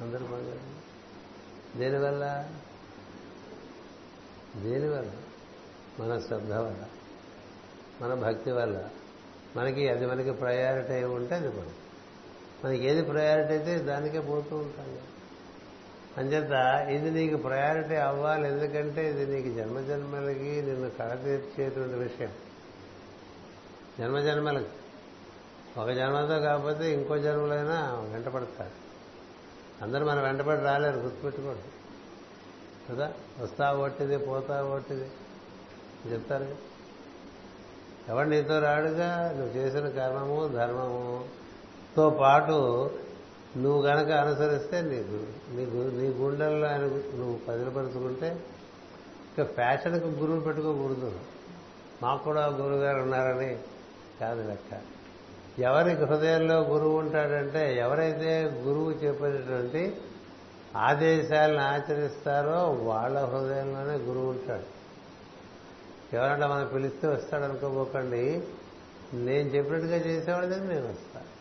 [0.02, 0.60] అందరూ పడలేదు
[1.78, 2.50] దేనివల్ల?
[4.56, 5.12] దేనివల్ల?
[6.00, 6.86] మన శ్రద్ధ వల్ల.
[8.02, 8.90] మన భక్తి వల్ల.
[9.56, 11.74] మనకి అది మనకి ప్రయారిటీ ఉంటే అది మనం
[12.66, 14.98] మనకి ఏది ప్రయారిటీ అయితే దానికే పోతూ ఉంటాం
[16.18, 22.32] అంచేత ఇది నీకు ప్రయారిటీ అవ్వాలి ఎందుకంటే ఇది నీకు జన్మజన్మలకి నిన్ను కడతీర్చేటువంటి విషయం.
[24.00, 24.70] జన్మజన్మలకి.
[25.80, 28.86] ఒక జన్మతో కాకపోతే ఇంకో జన్మలైనా వెంటపడతాడు
[29.84, 31.62] అందరూ మనం వెంటబడి రాలేరు గుర్తుపెట్టుకోండి.
[32.94, 33.14] కదా?
[33.40, 35.12] వస్తా ఒట్టిది పోతా ఒట్టిది.
[36.14, 36.56] చెప్తారు
[38.10, 39.32] ఎవడు నీతో రాడుగా?
[39.38, 41.45] నువ్వు చేసిన కర్మము ధర్మము
[41.98, 42.56] తో పాటు
[43.58, 45.18] నువ్వు గనక అనుసరిస్తే నీకు
[45.56, 46.82] నీకు నీ గుండెల్లో ఆయన
[47.20, 48.46] నువ్వు పదిలపరుచుకుంటే
[49.34, 51.12] ఇక ఫ్యాషన్కి గురువు పెట్టుకోకూడదు.
[52.04, 53.58] మాకు కూడా గురువు గారు ఉన్నారని
[54.22, 54.82] కాదు లెక్క.
[55.60, 59.98] ఎవరికి హృదయంలో గురువు ఉంటాడంటే ఎవరైతే గురువు చెప్పేటటువంటి
[60.76, 64.68] ఆదేశాలను ఆచరిస్తారో వాళ్ళ హృదయంలోనే గురువు ఉంటాడు.
[66.16, 68.44] ఎవరంటే మనం పిలిస్తే వస్తాడనుకోబోకండి.
[69.14, 71.35] నేను చెప్పినట్టుగా చేసేవాడి దగ్గర నేను వస్తాను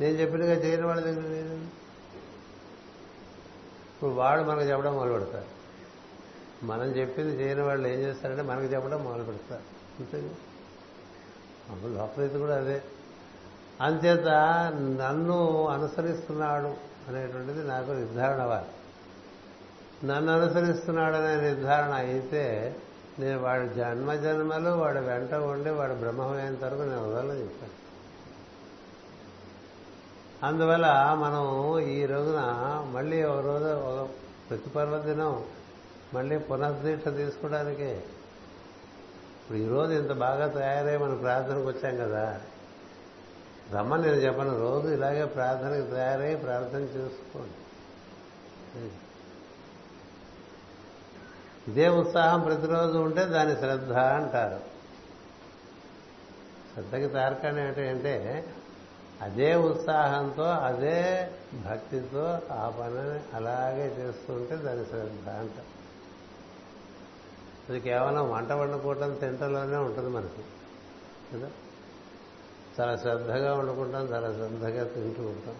[0.00, 1.54] నేను చెప్పినట్టుగా చేయని వాళ్ళ దగ్గర లేదు
[3.94, 5.46] ఇప్పుడు వాడు మనకు చెప్పడం మొదలు పెడతారు
[6.66, 9.62] మనం చెప్పింది చేయని వాళ్ళు ఏం చేస్తారంటే మనకు చెప్పడం మొదలు పెడతారు.
[10.00, 10.18] అంతే
[11.72, 12.82] అప్పుడు లోపలైతే కూడా అదే.
[13.80, 14.26] అంతేత
[14.76, 16.76] నన్ను అనుసరిస్తున్నాడు
[17.08, 18.70] అనేటువంటిది నాకు నిర్ధారణ అవ్వాలి.
[20.06, 22.76] నన్ను అనుసరిస్తున్నాడనే నిర్ధారణ అయితే
[23.18, 27.86] నేను వాడి జన్మ జన్మలు వాడి వెంట ఉండి వాడు బ్రహ్మమైన వరకు నేను వదలని చెప్పాను.
[30.46, 32.40] అందువల్ల మనం ఈ రోజున
[32.90, 34.08] మళ్ళీ ఒక రోజు ఒక
[34.50, 35.44] ప్రతి పర్వదినం
[36.14, 38.04] మళ్ళీ పునర్దీక్ష తీసుకోవడానికే.
[39.42, 42.40] ఇప్పుడు ఈరోజు ఇంత బాగా తయారై మనం ప్రార్థనకు వచ్చాం కదా.
[43.72, 49.05] రమ్మని నేను చెప్పను రోజు ఇలాగే ప్రార్థనకు తయారై ప్రార్థన చేసుకోండి.
[51.68, 54.60] ఇదే ఉత్సాహం ప్రతిరోజు ఉంటే దాని శ్రద్ధ అంటారు.
[56.74, 58.46] శ్రద్ధకి తారకం ఏంటంటే
[59.22, 65.76] అదే ఉత్సాహంతో అదే భక్తితో ఆ పనిని అలాగే చేస్తుంటే దాని శ్రద్ధ అంటారు.
[67.70, 70.44] అది కేవలం వంట వండుకోవటం తింటలోనే ఉంటుంది మనకి.
[71.34, 71.50] కదా?
[72.80, 75.56] చాలా శ్రద్ధగా వండుకుంటాం చాలా శ్రద్ధగా తింటూ ఉంటాం.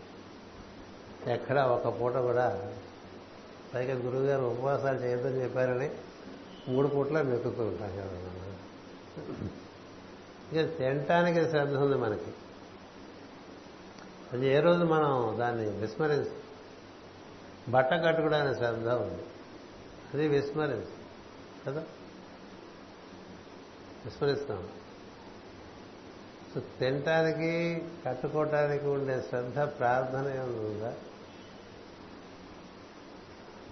[1.33, 2.73] ఎక్కడ ఒక పూట కూడా
[3.77, 5.91] పైగా గురువుగారు ఉపవాసాలు చేయొద్దని చెప్పారని
[6.69, 8.21] మూడు పూట్ల మెక్కుతూ ఉంటాం కదా.
[10.53, 12.31] ఇక తినటానికి శ్రద్ధ ఉంది మనకి.
[14.33, 16.31] అది ఏ రోజు మనం దాన్ని విస్మరించి
[17.69, 19.23] బట్ట కట్టుకోవడానికి శ్రద్ధ ఉంది.
[20.15, 20.93] అది విస్మరించి
[21.67, 21.81] కదా?
[24.05, 24.69] విస్మరిస్తాం.
[26.55, 30.95] సో తినటానికి కట్టుకోవటానికి ఉండే శ్రద్ధ ప్రార్థన ఉందా?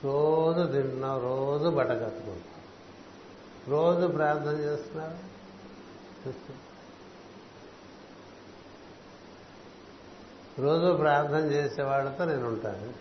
[0.04, 1.90] రోజు తింటున్నావు రోజు బట్ట
[3.68, 5.34] రోజు ప్రార్థన చేస్తున్నావు
[10.60, 12.94] రోజు ప్రార్థన చేసేవాళ్ళతో నేను ఉంటాను.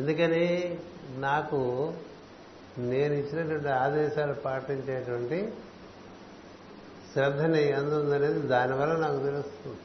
[0.00, 0.78] ఎందుకని?
[1.10, 1.92] నాకు
[2.78, 5.52] నేను ఇచ్చినటువంటి ఆదేశాలు పాటించేటువంటి
[7.12, 9.78] శ్రద్ధని అందుందనేది దానివల్ల నాకు తెలుస్తుంది.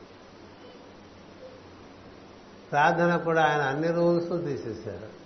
[2.72, 5.21] ప్రార్థన కూడా ఆయన అన్ని రూల్స్ తీసేశారు.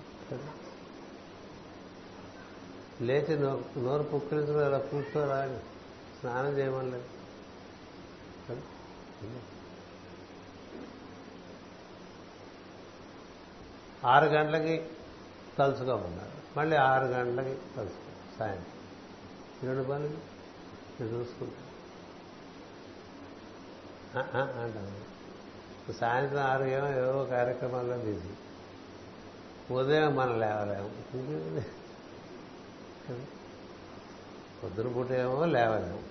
[3.01, 3.39] లేచి
[3.77, 5.59] నోరు పుక్కిరించుకుని అలా కూర్చోరా
[6.19, 7.03] స్నానం చేయమని లేదు
[14.05, 14.89] ఆరు గంటలకి
[15.57, 16.59] తలుచుకోమన్నారు.
[16.59, 19.67] మళ్ళీ ఆరు గంటలకి తలుచుకో సాయంత్రం.
[19.67, 20.17] రెండు పనులు
[20.99, 21.61] నేను చూసుకుంటా
[24.63, 28.29] అంటాను సాయంత్రం ఆరు ఏమో ఏవో కార్యక్రమాల్లో బిజీ.
[29.73, 31.84] ఉదయం మనం లేవలేము.
[34.63, 36.03] పొద్దున పూట ఏమో లేవలేము.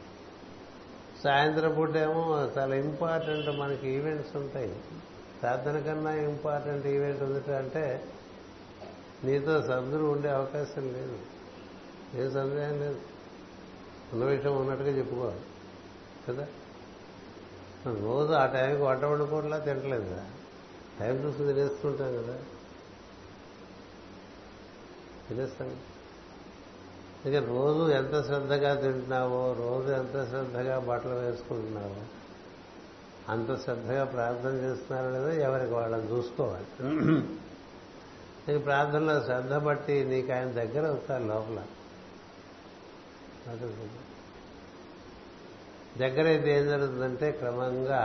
[1.24, 1.96] సాయంత్రం పూట
[2.58, 4.80] చాలా ఇంపార్టెంట్ మనకి ఈవెంట్స్ ఉంటాయి.
[5.42, 8.04] ప్రార్థన కన్నా ఇంపార్టెంట్ ఈవెంట్ ఉంది అంటే
[9.24, 11.18] నీతో సభ్యులు ఉండే అవకాశం లేదు.
[12.14, 13.00] ఏ సందేహం లేదు.
[14.12, 15.40] ఉన్న విషయం ఉన్నట్టుగా చెప్పుకోవాలి.
[16.28, 16.46] కదా?
[17.86, 20.26] రోజు ఆ టైంకి వంట వండుకోవట్లా తింటలేదు కదా?
[21.00, 22.38] టైం చూసి తినేస్తుంటాం కదా?
[25.28, 25.76] తినేస్తాం.
[27.26, 32.02] ఇక రోజు ఎంత శ్రద్ధగా తింటున్నావో రోజు ఎంత శ్రద్ధగా బట్టలు వేసుకుంటున్నావో
[33.28, 36.66] అంత శ్రద్ధగా ప్రార్థన చేస్తున్నారో లేదో ఎవరికి వాళ్ళని చూసుకోవాలి.
[38.48, 41.62] నీకు ప్రార్థనలో శ్రద్ధ బట్టి నీకు ఆయన దగ్గర వస్తారు లోపల.
[45.98, 48.02] దగ్గర అయితే ఏం జరుగుతుందంటే క్రమంగా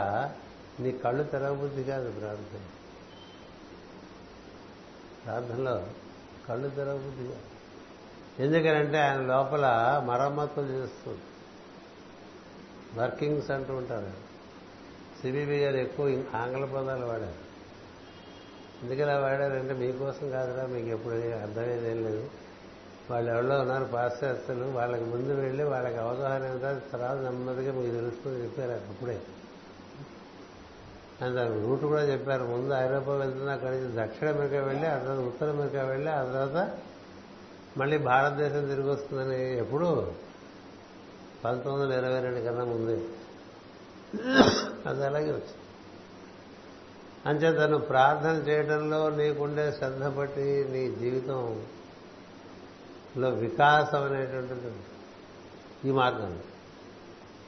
[0.80, 2.60] నీ కళ్ళు తెరవబుద్ధి కాదు ప్రార్థన.
[5.24, 5.86] ప్రార్థనలో
[6.48, 7.49] కళ్ళు తెరవబుద్ధి కాదు.
[8.40, 9.66] ఎందుకనంటే ఆయన లోపల
[10.06, 11.18] మరమ్మతులు చేస్తుంది.
[13.00, 14.10] వర్కింగ్స్ అంటూ ఉంటారు.
[15.22, 17.50] సిబిబి గారు ఎక్కువ ఆంగ్ల పదాలు వాడారు.
[18.82, 22.30] ఎందుకలా వాడారంటే మీకోసం కాదురా మీకు ఎప్పుడు అర్థమయ్యేది ఏం లేదు.
[23.10, 28.70] వాళ్ళు ఎవరో ఉన్నారు పాశ్చాత్యులు వాళ్ళకి ముందు వెళ్ళి వాళ్ళకి అవగాహన ఎంత తర్వాత నెమ్మదిగా మీకు తెలుస్తుంది చెప్పారు
[28.70, 29.22] అప్పుడే.
[31.22, 32.44] అండ్ దాని రూట్ కూడా చెప్పారు.
[32.44, 36.78] ముందు ఐరోపా వెళ్తున్నా అక్కడి నుంచి దక్షిణ అమెరికా వెళ్ళి ఆ తర్వాత ఉత్తర అమెరికా వెళ్ళి ఆ తర్వాత
[37.76, 40.12] మళ్ళీ భారతదేశం తిరిగి వస్తుందని ఎప్పుడు
[41.44, 43.02] పంతొమ్మిది వందల ఇరవై రెండు కన్నా ముందే.
[44.86, 45.54] అది అలాగే వచ్చింది.
[47.26, 54.72] అంచే తను ప్రార్థన చేయడంలో నీకుండే శ్రద్ధ బట్టి నీ జీవితంలో వికాసం అనేటువంటిది
[55.84, 56.38] ఈ మార్గం.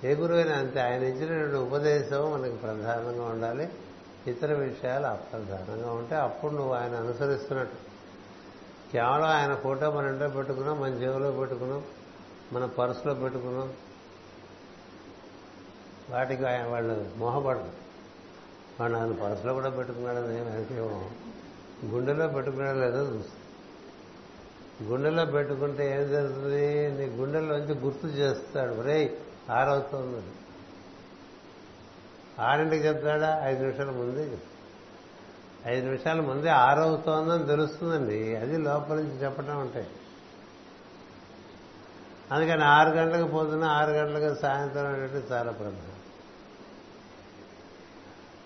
[0.04, 3.68] ఏ గురువైనా అంతే ఆయన ఇచ్చినటువంటి ఉపదేశం మనకి ప్రధానంగా ఉండాలి
[4.26, 7.91] ఇతర విషయాలు అప్రధానంగా ఉంటే అప్పుడు నువ్వు ఆయన అనుసరిస్తున్నట్టు.
[8.92, 11.84] కేవలం ఆయన ఫోటో మన ఇంట్లో పెట్టుకున్నాం మన జేబులో పెట్టుకున్నాం
[12.52, 13.72] మన పర్సులో పెట్టుకున్నాం.
[16.10, 17.70] వాటికి ఆయన వాళ్ళు మోహపడరు.
[18.80, 21.10] వాడు ఆయన పర్సులో కూడా పెట్టుకున్నాడు మనకేమో
[21.84, 23.42] గుండెలో పెట్టుకున్నాడు లేదో చూస్తుంది
[24.90, 26.90] గుండెలో పెట్టుకుంటే ఏం జరుగుతుంది?
[26.90, 28.80] నీ గుండెల్లోంచి గుర్తు చేస్తాడు.
[28.80, 29.18] రే
[29.50, 30.32] ఆరవుతుంది
[32.42, 34.51] ఆరింటికి చెప్తాడా ఐదు నిమిషాల ముందే చెప్తాడు
[35.66, 38.36] ఐదు నిమిషాల ముందే ఆరవుతోందని తెలుస్తుందండి.
[38.36, 39.86] అది లోపల నుంచి చెప్పడం ఉంటాయి
[42.32, 45.92] అందుకని ఆరు గంటలకు పొద్దున ఆరు గంటలకు సాయంత్రం అనేటువంటి చాలా ప్రధానం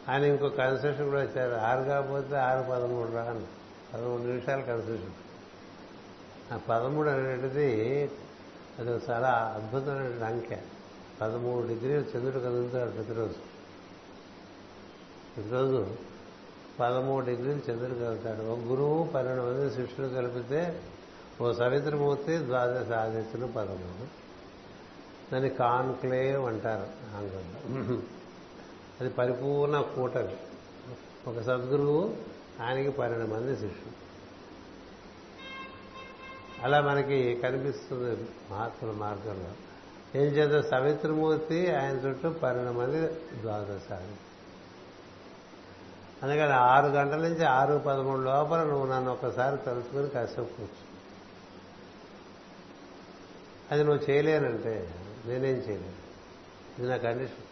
[0.09, 3.45] ఆయన ఇంకో కన్సెషన్ కూడా వచ్చారు ఆరు కాకపోతే ఆరు పదమూడు రా అని
[3.95, 5.13] పదమూడు నిమిషాలు కన్సెషన్.
[6.55, 8.03] ఆ పదమూడు అనేటిది
[8.79, 10.59] అది చాలా అద్భుతమైనటువంటి అంకె.
[11.21, 13.35] పదమూడు డిగ్రీలు చంద్రుడు కదులుతాడు ప్రతిరోజు.
[15.37, 15.97] ప్రతిరోజు
[16.81, 20.83] పదమూడు డిగ్రీలు చంద్రుడు కలుగుతాడు ఒక గురువు పన్నెండు మంది శిష్యులు కలిపితే
[21.43, 24.27] ఓ సవిత్రమూర్తి ద్వాదశ ఆదిత్యులు పదమూడు.
[25.33, 28.03] దాన్ని కాన్క్లేవ్ అంటారు ఆంగ్లంలో.
[29.01, 30.37] అది పరిపూర్ణ కూటమి.
[31.31, 32.17] ఒక సద్గురువు
[32.61, 34.07] ఆయనకి పన్నెండు మంది శిష్యులు.
[36.63, 39.51] అలా మనకి కనిపిస్తుంది మహాత్ముల మార్గంలో.
[40.21, 44.26] ఏం చేత సవిత్రమూర్తి ఆయన చుట్టూ పన్నెండు మంది ద్వాదశాలు.
[46.23, 50.87] అందుకని ఆరు గంటల నుంచి ఆరు పదమూడు లోపల నువ్వు నన్ను ఒకసారి తలుచుకుని కాసేపు కూర్చో.
[53.71, 54.95] అది నువ్వు చేయలేనంటే
[55.27, 56.07] నేనేం చేయలేను.
[56.79, 57.45] ఇది నా condition.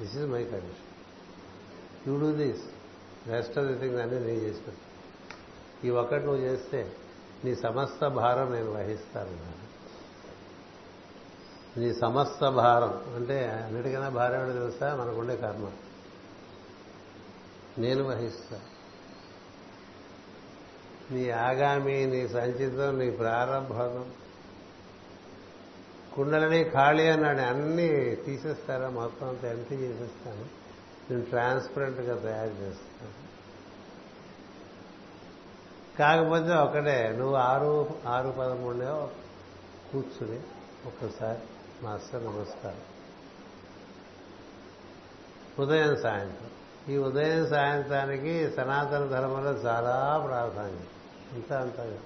[0.00, 0.88] This is my condition
[2.08, 2.62] you do this
[3.28, 4.62] rest of the things అన్నీ నేను చేసి
[5.84, 6.92] ఈ ఒక్కటి నువ్వు చేస్తే
[7.44, 9.68] నీ సమస్త భారం నేను వహిస్తాను.
[11.80, 14.96] నీ సమస్త భారం అంటే అన్నిటికన్నా భారం ఏంటో తెలుసా?
[14.96, 15.70] మనకుండే కర్మ.
[17.78, 18.60] నేను వహిస్తా
[21.10, 24.12] నీ ఆగామి నీ సంచితం నీ ప్రారంభం.
[26.14, 27.40] కుండలని ఖాళీ అన్నాడు.
[27.40, 28.90] అన్నీ తీసేస్తారా?
[28.90, 30.44] మొత్తం అంత ఎంటీ చేసేస్తాను.
[31.10, 33.28] నేను ట్రాన్స్పరెంట్గా తయారు చేస్తాను.
[35.98, 39.10] కాకపోతే ఒకటే నువ్వు ఆరు ఆరు పదమూడులో
[39.92, 40.40] కూర్చుని
[40.86, 41.38] ఒక్కసారి
[41.82, 42.80] మాస్టర్ నమస్కారం.
[45.58, 46.47] ఉదయం సాయంత్రం.
[46.88, 50.86] ఈ ఉదయం సాయంత్రానికి సనాతన ధర్మంలో చాలా ప్రాధాన్యం
[51.32, 51.98] ఇంత అంతా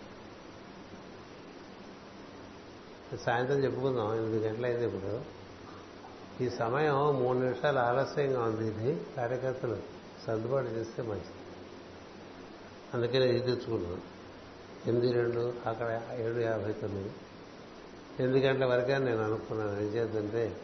[3.25, 5.21] సాయంత్రం చెప్పుకుందాం ఎనిమిది గంటలైంది ఇప్పుడు.
[6.43, 9.01] ఈ సమయం మూడు నిమిషాలు ఆలస్యంగా ఉంది ఇది.
[9.17, 9.77] కార్యకర్తలు
[10.27, 11.31] సర్దుబాటు చేస్తే మంచిది.
[12.95, 14.01] అందుకనే ఇది తెచ్చుకున్నాను
[14.87, 17.11] ఎనిమిది రెండు అక్కడ ఏడు యాభై తొమ్మిది.
[18.21, 20.57] ఎనిమిది గంటల వరకే నేను అనుకున్నాను ఏం చేద్దంటే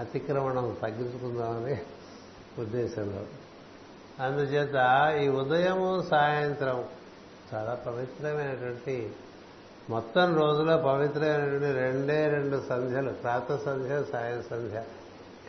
[0.00, 1.82] అతిక్రమణం తగ్గించుకుందామని.
[2.60, 3.24] ఉద్దేశంలో.
[4.24, 4.76] అందుచేత
[5.22, 6.84] ఈ ఉదయము సాయంత్రం
[7.54, 9.12] చాలా పవిత్రమైనటువంటి
[9.90, 14.82] మొత్తం రోజులో పవిత్రమైనటువంటి రెండే రెండు సంధ్యలు ప్రాత సంధ్య సాయం సంధ్య.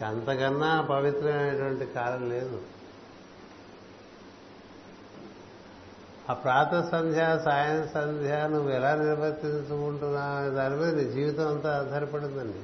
[0.05, 2.61] అంతకన్నా పవిత్రమైనటువంటి కాలం లేదు.
[6.29, 12.57] ఆ ప్రాత సంధ్య సాయం సంధ్య నువ్వు ఎలా నిర్వర్తించుకుంటున్నావు దాని మీద నీ జీవితం అంతా ఆధారపడిందండి.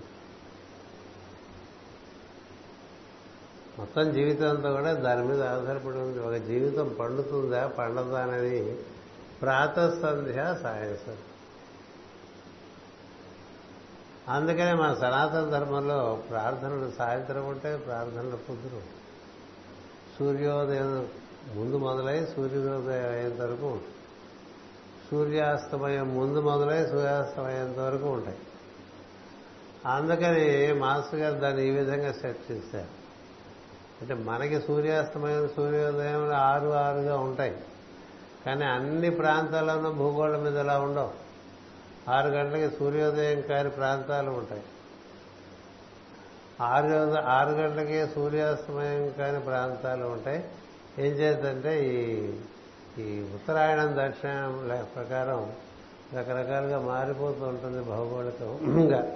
[3.79, 6.19] మొత్తం జీవితం అంతా కూడా దాని మీద ఆధారపడి ఉంది.
[6.19, 8.79] ఒక జీవితం పండుతుందా పండదా అనేది
[9.41, 11.15] ప్రాత సంధ్య సాయం
[14.29, 18.81] అందుకనే మన సనాతన ధర్మంలో ప్రార్థనలు సాయంత్రం ఉంటాయి ప్రార్థనలు పొద్దురు
[20.19, 21.07] సూర్యోదయం
[21.55, 23.93] ముందు మొదలై సూర్యోదయం అయ్యేంత వరకు ఉంటుంది
[25.11, 28.37] సూర్యాస్తమయం ముందు మొదలై సూర్యాస్తమయ్యేంత వరకు ఉంటాయి.
[29.85, 32.96] అందుకని మాస్టర్ గారు దాన్ని ఈ విధంగా సెట్ చేశారు.
[34.01, 37.55] అంటే మనకి సూర్యాస్తమయం సూర్యోదయం ఆరు ఆరుగా ఉంటాయి.
[38.45, 41.11] కానీ అన్ని ప్రాంతాల్లోనూ భూగోళం మీద అలా ఉండవు.
[42.11, 44.63] ఆరు గంటలకి సూర్యోదయం కాని ప్రాంతాలు ఉంటాయి.
[46.61, 50.45] ఆరు ఆరు గంటలకే సూర్యాస్తమయం కాని ప్రాంతాలు ఉంటాయి.
[50.99, 52.31] ఏం చేద్దంటే ఈ
[53.01, 54.31] ఈ ఉత్తరాయణం దక్షిణ
[54.95, 55.53] ప్రకారం
[56.13, 59.13] రకరకాలుగా మారిపోతూ ఉంటుంది భౌగోళికంగా.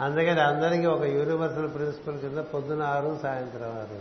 [0.00, 4.00] అందుకని అందరికీ ఒక యూనివర్సల్ ప్రిన్సిపల్ కింద పొద్దున ఆరు సాయంత్రం ఆరు.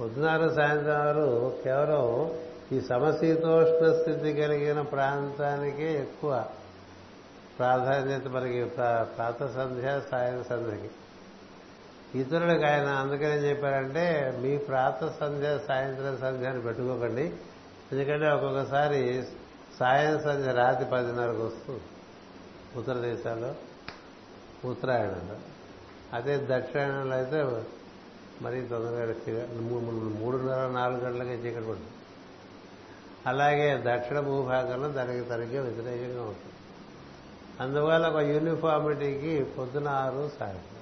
[0.00, 2.30] పొద్దున ఆరు సాయంత్రం ఆరు కేవలం
[2.72, 6.44] ఈ సమశీతోష్ణ స్థితి కలిగిన ప్రాంతానికే ఎక్కువ
[7.58, 10.90] ప్రాధాన్యత మనకి ప్రాత సంధ్య సాయం సంధ్యకి.
[12.18, 17.32] ఇతరులకు ఆయన అందుకని చెప్పారంటే మీ ప్రాత సంధ్య సాయంత్రం సంధ్య అని పెట్టుకోకండి.
[17.92, 19.24] ఎందుకంటే ఒక్కొక్కసారి
[19.78, 21.82] సాయం సంధ్య రాత్రి పదిన్నరకు వస్తుంది.
[22.76, 23.54] ఉత్తర దేశాల్లో
[24.68, 25.36] ఉత్తరాయణంలో
[26.12, 27.62] అదే దక్షిణాయనంలో అయితే
[28.42, 29.46] మరీ తొందరగా
[30.20, 31.90] మూడున్నర నాలుగు గంటలకే చీకటి పడుతుంది.
[33.26, 36.54] అలాగే దక్షిణ భూభాగంలో దానికి తరిగే వ్యతిరేకంగా ఉంటుంది.
[37.60, 40.80] అందువల్ల ఒక యూనిఫార్మిటీకి పొద్దున ఆరు సాయంత్రం.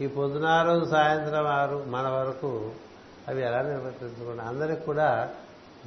[0.00, 2.72] ఈ పొద్దున ఆరు సాయంత్రం ఆరు మన వరకు
[3.28, 5.28] అవి ఎలా నిర్వర్తించుకోండి అందరికి కూడా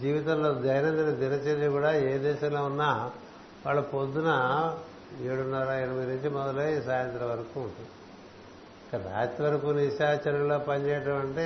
[0.01, 3.11] జీవితంలో దైనందిన దినచర్య కూడా ఏ దేశంలో ఉన్నా
[3.65, 4.31] వాళ్ళ పొద్దున
[5.21, 7.91] ఏడున్నర ఎనిమిది నుంచి మొదలై సాయంత్రం వరకు ఉంటుంది.
[8.85, 11.45] ఇక రాత్రి వరకు నిశాచరణలో పనిచేయటం అంటే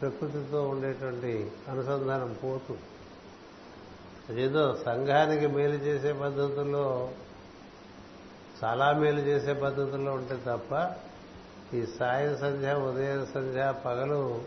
[0.00, 2.86] ప్రకృతితో ఉండేటువంటి అనుసంధానం పోతుంది
[4.30, 7.12] అదేదో సంఘానికి మేలు చేసే పద్ధతుల్లో
[8.62, 10.72] చాలా మేలు చేసే పద్ధతుల్లో ఉంటే తప్ప
[11.74, 14.40] ఈ సాయం సంధ్య ఉదయం సంధ్య పగలు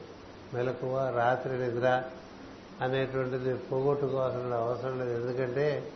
[0.53, 2.03] మెలకువ రాత్రి నిద్ర
[2.81, 5.13] అనేటువంటిది పోగొట్టుకోవాల్సిన అవసరం లేదు.
[5.21, 5.91] ఎందుకంటే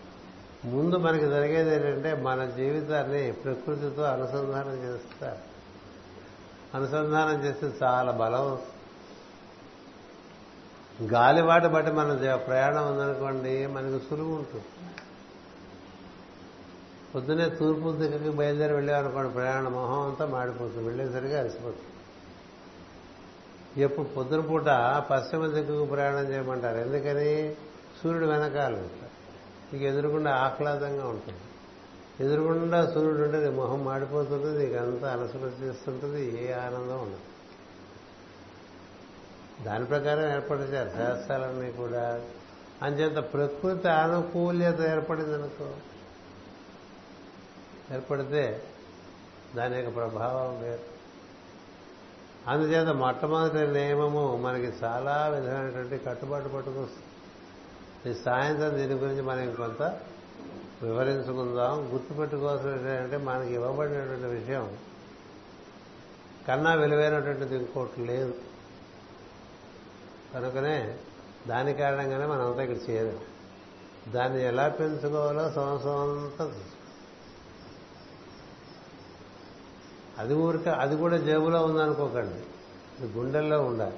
[0.65, 5.37] ముందు మనకి జరిగేది ఏంటంటే మన జీవితాన్ని ప్రకృతితో అనుసంధానం చేస్తారు.
[6.77, 8.57] అనుసంధానం చేస్తే చాలా బలం.
[11.13, 14.65] గాలివాట బట్టి మన ప్రయాణం ఉందనుకోండి మనకు సులువు ఉంటుంది.
[17.15, 21.85] పొద్దునే తూర్పు దిక్కుకి బయలుదేరి వెళ్ళామనుకోండి ప్రయాణం మొహం అంతా మాడిపోతుంది వెళ్ళేసరికి అలసిపోతుంది
[23.81, 24.65] ఎప్పుడు పొద్దున పూట
[25.11, 26.77] పశ్చిమ దిక్కుకు ప్రయాణం చేయమంటారు.
[26.77, 27.55] ఎందుకని?
[28.03, 28.87] సూర్యుడు వెనకాల
[29.73, 31.39] నీకు ఎదురుకుండా ఆహ్లాదంగా ఉంటుంది.
[32.25, 37.19] ఎదురుకుండా సూర్యుడు ఉంటే నీ మొహం మాడిపోతుంటుంది నీకు అంతా అలసట చేస్తుంటుంది ఏ ఆనందం ఉండదు.
[39.63, 42.21] దాని ప్రకారం ఏర్పరిచారు శాస్త్రాలన్నీ కూడా.
[42.83, 45.71] అంచేత ప్రకృతి ఆనుకూల్యత ఏర్పడింది అనుకో.
[47.93, 48.63] ఏర్పడితే
[49.55, 50.99] దాని యొక్క ప్రభావం వేరు.
[52.47, 57.08] అందుచేత మొట్టమొదటి నియమము మనకి చాలా విధమైనటువంటి కట్టుబాటు పట్టుకొస్తుంది.
[58.07, 59.81] ఈ సాయంత్రం దీని గురించి మనం ఇంకొంత
[60.83, 61.93] వివరించుకుందాం.
[61.93, 64.77] గుర్తుపెట్టుకోవాల్సిన అంటే మనకి ఇవ్వబడినటువంటి విషయం
[66.47, 68.33] కన్నా విలువైనటువంటిది ఇంకోటి లేదు.
[70.33, 70.97] కనుకనే
[71.47, 73.19] దాని కారణంగానే మనం అంతా ఇక్కడ చేయలేం.
[74.11, 76.53] దాన్ని ఎలా పెంచుకోవాలో సంవత్సరం అంతా
[80.17, 82.39] అది ఊరిక అది కూడా జేబులో ఉందనుకోకండి.
[83.03, 83.97] ఇది గుండెల్లో ఉండాలి.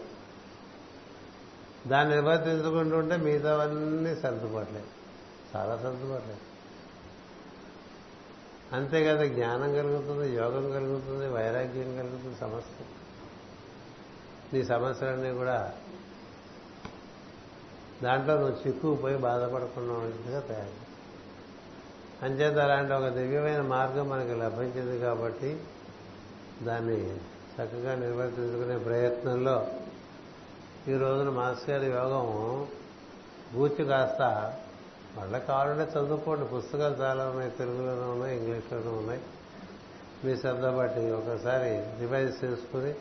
[1.88, 4.84] దాన్ని నిర్వర్తించుకుంటూ ఉంటే మిగతావన్నీ సర్దుబాట్లే.
[5.56, 6.40] చాలా సర్దుబాట్లేదు
[8.74, 12.86] అంతే కదా జ్ఞానం కలుగుతుంది యోగం కలుగుతుంది వైరాగ్యం కలుగుతుంది సమస్య.
[14.54, 15.74] నీ సమస్యలన్నీ కూడా
[18.04, 20.92] దాంట్లో నువ్వు చిక్కుపోయి బాధపడకుండా ఉన్నట్టుగా తయారు.
[22.26, 25.64] అంచేత అలాంటి ఒక దివ్యమైన మార్గం మనకి లభించింది కాబట్టి
[26.62, 29.68] దాన్ని చక్కగా నిర్వర్తించుకునే ప్రయత్నంలో
[30.88, 32.68] ఈ రోజున మాస్ గారి యోగం
[33.56, 34.22] గూర్చి కాస్త
[35.18, 36.46] మళ్ళీ కావాలంటే చదువుకోండి.
[36.46, 37.52] పుస్తకాలు చాలా ఉన్నాయి.
[37.52, 38.38] తెలుగులోనూ ఉన్నాయి.
[38.38, 39.22] ఇంగ్లీష్లోనూ ఉన్నాయి.
[40.26, 42.96] మీ శ్రద్ధ బట్టి ఒకసారి రివైజ్ చేసుకుని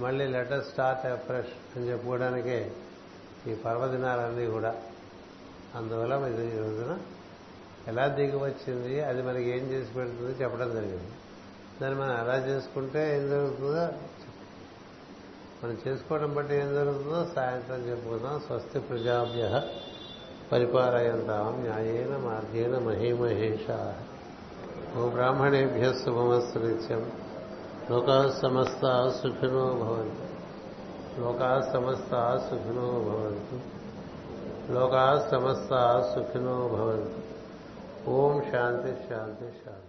[0.00, 2.72] మళ్ళీ లెటర్ స్టార్ట్ ఫ్రెష్ అని చెప్పుకోవడానికే
[3.46, 4.74] ఈ పర్వదినాలన్నీ కూడా.
[5.74, 6.98] అందువల్ల ఇది ఈ రోజున
[7.88, 11.10] ఎలా దిగి వచ్చింది అది మనకి ఏం చేసి పెడుతుంది చెప్పడం జరిగింది.
[11.82, 13.88] దాన్ని మనం ఎలా చేసుకుంటే ఏం జరుగుతుందో
[15.64, 18.40] మనం చేసుకోవడం బట్టి ఏం జరుగుతుందో సాయంత్రం చెప్పుకుందాం.
[18.40, 19.62] స్వస్తి ప్రజాభ్య
[20.52, 23.94] పరిపాలయంతాం న్యాయేన మార్గేణ మహీమహేష.
[24.98, 27.12] ఓ బ్రాహ్మణేభ్య శుభమస్తు నిత్యం.
[27.90, 30.26] లోకా సమస్త సుఖినో భవంతు.
[31.20, 33.60] లోకా సమస్త సుఖినో భవంతు.
[34.72, 37.36] లోకా సమస్త సుఖినో భవంతు.
[38.10, 39.85] ఓం శాంతి శాంతి శాంతి.